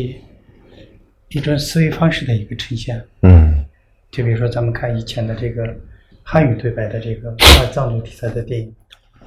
[1.29, 1.39] 一。
[1.39, 3.65] 种思维方式的一个呈现，嗯，
[4.11, 5.75] 就比如说咱们看以前的这个
[6.23, 7.35] 汉语对白的这个
[7.71, 8.73] 藏族题材的电影，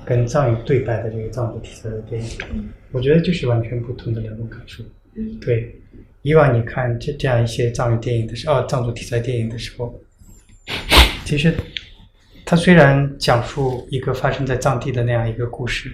[0.05, 2.31] 跟藏语对白的这个藏族题材的电影，
[2.91, 4.85] 我觉得就是完全不同的两种感受。
[5.41, 5.75] 对，
[6.23, 9.99] 以往你看这这样一些藏语电影的时候，哦，藏族题材电影的时候，
[11.25, 11.55] 其实
[12.45, 15.91] 它虽然讲述一个发生在藏地的那样一个故事，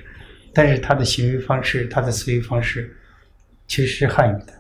[0.53, 2.97] 但是它的行为方式、它的思维方式
[3.69, 4.56] 其实是汉语的。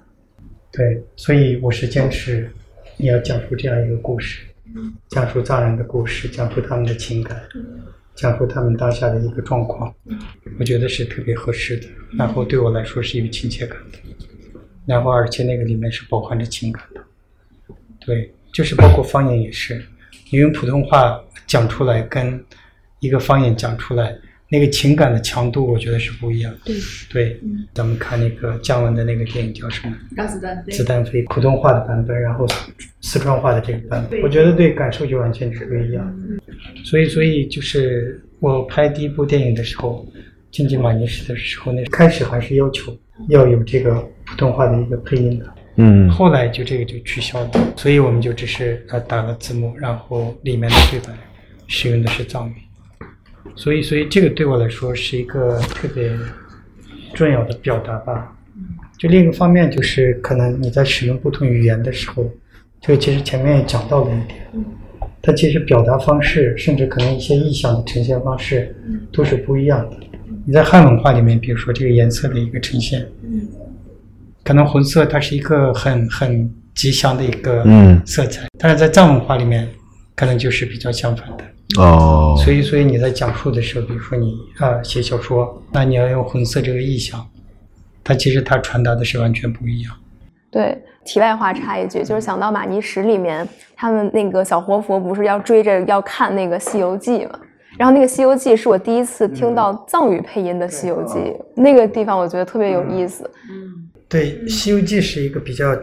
[0.72, 2.50] 对，所以我是坚持
[2.96, 4.42] 你要讲述这样一个故事，
[5.08, 7.40] 讲述藏人的故事，讲述他们的情感，
[8.14, 9.94] 讲述他们当下的一个状况，
[10.58, 11.86] 我觉得是特别合适的。
[12.18, 13.98] 然后对我来说是有亲切感的，
[14.84, 17.00] 然后而且那个里面是包含着情感的。
[18.00, 19.82] 对，就是包括方言也是，
[20.30, 22.44] 你用普通话讲出来跟
[23.00, 24.14] 一个方言讲出来。
[24.48, 26.54] 那个情感的强度，我觉得是不一样。
[26.64, 26.76] 对
[27.10, 27.40] 对，
[27.74, 29.96] 咱们看那个姜文的那个电影叫什么？
[30.14, 30.72] 让子弹飞。
[30.72, 32.46] 子弹飞，普通话的版本，然后
[33.00, 36.16] 四川话的这个版本，我觉得对感受就完全是不一样。
[36.84, 40.06] 所以，所以就是我拍第一部电影的时候，
[40.52, 42.96] 《经济马尼石》的时候，那开始还是要求
[43.30, 43.94] 要有这个
[44.26, 45.46] 普通话的一个配音的。
[45.76, 46.08] 嗯。
[46.08, 51.12] 后来就这个就取消了，所以我们就只是呃打了字幕，然后里面的对白
[51.66, 52.54] 使用的是藏语。
[53.54, 56.12] 所以，所以这个对我来说是一个特别
[57.14, 58.32] 重要的表达吧。
[58.98, 62.24] 就另一个方面，就是可能你在使用不同语言的时候，
[62.80, 64.38] 这个其实前面也讲到了一点，
[65.20, 68.74] 它其实表达方式，甚至可能一些意象的呈现方式，
[69.12, 69.96] 都是不一样的。
[70.46, 73.06] 你在汉文化里面，比如说这个颜色的一个呈现，
[74.42, 77.64] 可能红色它是一个很很吉祥的一个
[78.06, 79.68] 色彩，但是在藏文化里面，
[80.14, 81.44] 可能就是比较相反的。
[81.76, 87.26] 哦，所以所以你在讲述的时候，比如说你啊写小说，那你要用红色这个意象，
[88.04, 89.92] 它其实它传达的是完全不一样。
[90.48, 97.38] 对，题外话插一句，就是想到马尼石里面，他们那个小活佛不是要追着要看那个《西游记》嘛？
[97.76, 101.18] 然后那个《西游记》是我第一次听到藏语配音的《西游记》，
[101.56, 103.28] 那个地方我觉得特别有意思。
[103.50, 105.76] 嗯，对，《西游记》是一个比较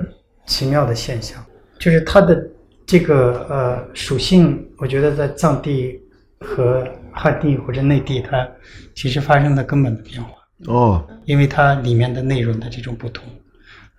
[0.46, 1.44] 奇妙的现象，
[1.78, 2.42] 就是它的。
[2.86, 5.98] 这个呃属性，我觉得在藏地
[6.42, 8.46] 和汉地或者内地，它
[8.94, 10.32] 其实发生了根本的变化。
[10.66, 13.24] 哦，因为它里面的内容的这种不同，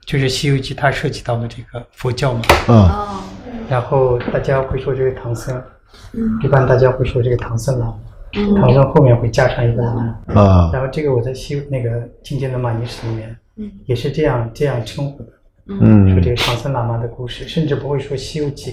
[0.06, 2.90] 就是《西游记》它涉及到了这个佛教嘛，嗯，
[3.66, 5.58] 然后大家会说这个唐僧，
[6.42, 7.94] 一般大家会说这个唐僧嘛，
[8.60, 13.34] 唐僧后面会加上一个喇嘛，啊，然后这个我在西那个今天的马尼石里面，
[13.86, 15.28] 也是这样这样称呼的。
[15.66, 18.70] 嗯，说这个唐僧喇嘛的故事，甚至不会说《西游记》，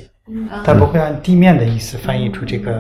[0.63, 2.71] 他不会按地面的意思翻译出这个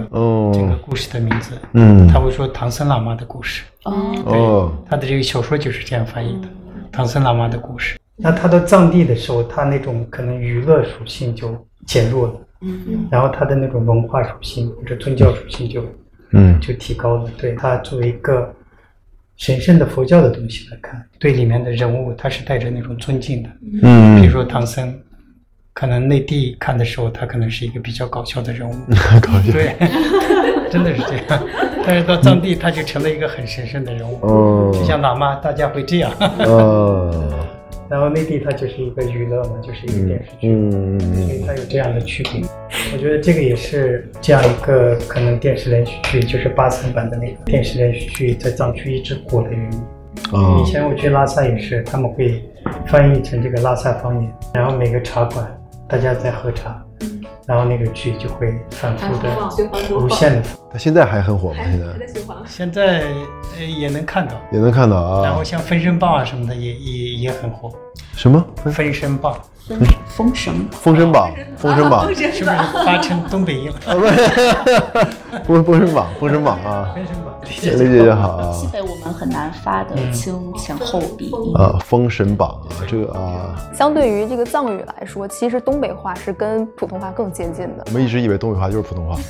[0.53, 1.57] 这个故事的名字。
[1.73, 3.63] 嗯，他会说唐僧喇嘛的故事。
[3.83, 6.47] 哦，他的这个小说就是这样翻译的，
[6.91, 7.97] 唐僧喇嘛的故事。
[8.15, 11.55] 那他到藏地的时候，他那种可能娱乐属性就
[11.87, 12.33] 减弱了。
[12.61, 15.83] 嗯，然后他的那种文化属性或者宗教属性就
[16.33, 17.29] 嗯就提高了。
[17.37, 18.53] 对他作为一个
[19.37, 23.49] 神圣的佛教的东西来看，对里面的人物他是带着那种尊敬的。
[23.81, 24.93] 嗯比如说唐僧，
[25.73, 28.73] 可能内地看的时候，他可能是一个比较搞笑的人物，
[29.21, 29.75] 搞笑对，
[30.69, 31.43] 真的是这样。
[31.85, 36.11] 但是到藏地，他就成了一个很神圣的人物，哦就像喇嘛，大家会这样。
[36.39, 37.11] 哦
[37.89, 42.41] 然后内地它就是一个娱乐嘛，就是一个电视剧，嗯所以它有这样的区别。
[42.93, 49.81] 我觉得这个也是这样一个可能电视连续剧，就是八层版的那个电视连续剧在藏区一直火的原因。
[50.31, 52.41] 哦以前我去拉萨也是，他们会
[52.87, 55.45] 翻译成这个拉萨方言，然后每个茶馆
[55.91, 56.81] 大家在喝茶，
[57.45, 59.29] 然后那个剧就会反复的、
[59.93, 60.49] 无限的。
[60.71, 61.59] 它现在还很火吗？
[61.65, 61.85] 现在
[62.47, 63.03] 现在
[63.57, 65.21] 呃也能看到，也能看到啊？
[65.21, 67.69] 然后像《分身棒》啊什么的也也也很火，
[68.15, 68.41] 什么？
[68.71, 69.33] 《分身棒》
[70.07, 72.55] 封神封神榜，封神榜，是不是
[72.85, 73.75] 发成东北音了？
[73.85, 74.13] 啊不是，
[75.47, 81.55] 封封神榜，封神榜啊，封神榜，理理解就好啊西北我们很难发得清前后鼻音。
[81.55, 87.83] 啊，封神榜啊，这个啊，相对于这个藏语来说，其实东北话是跟普通话更接近的。
[87.87, 89.17] 我们一直以为东北话就是普通话。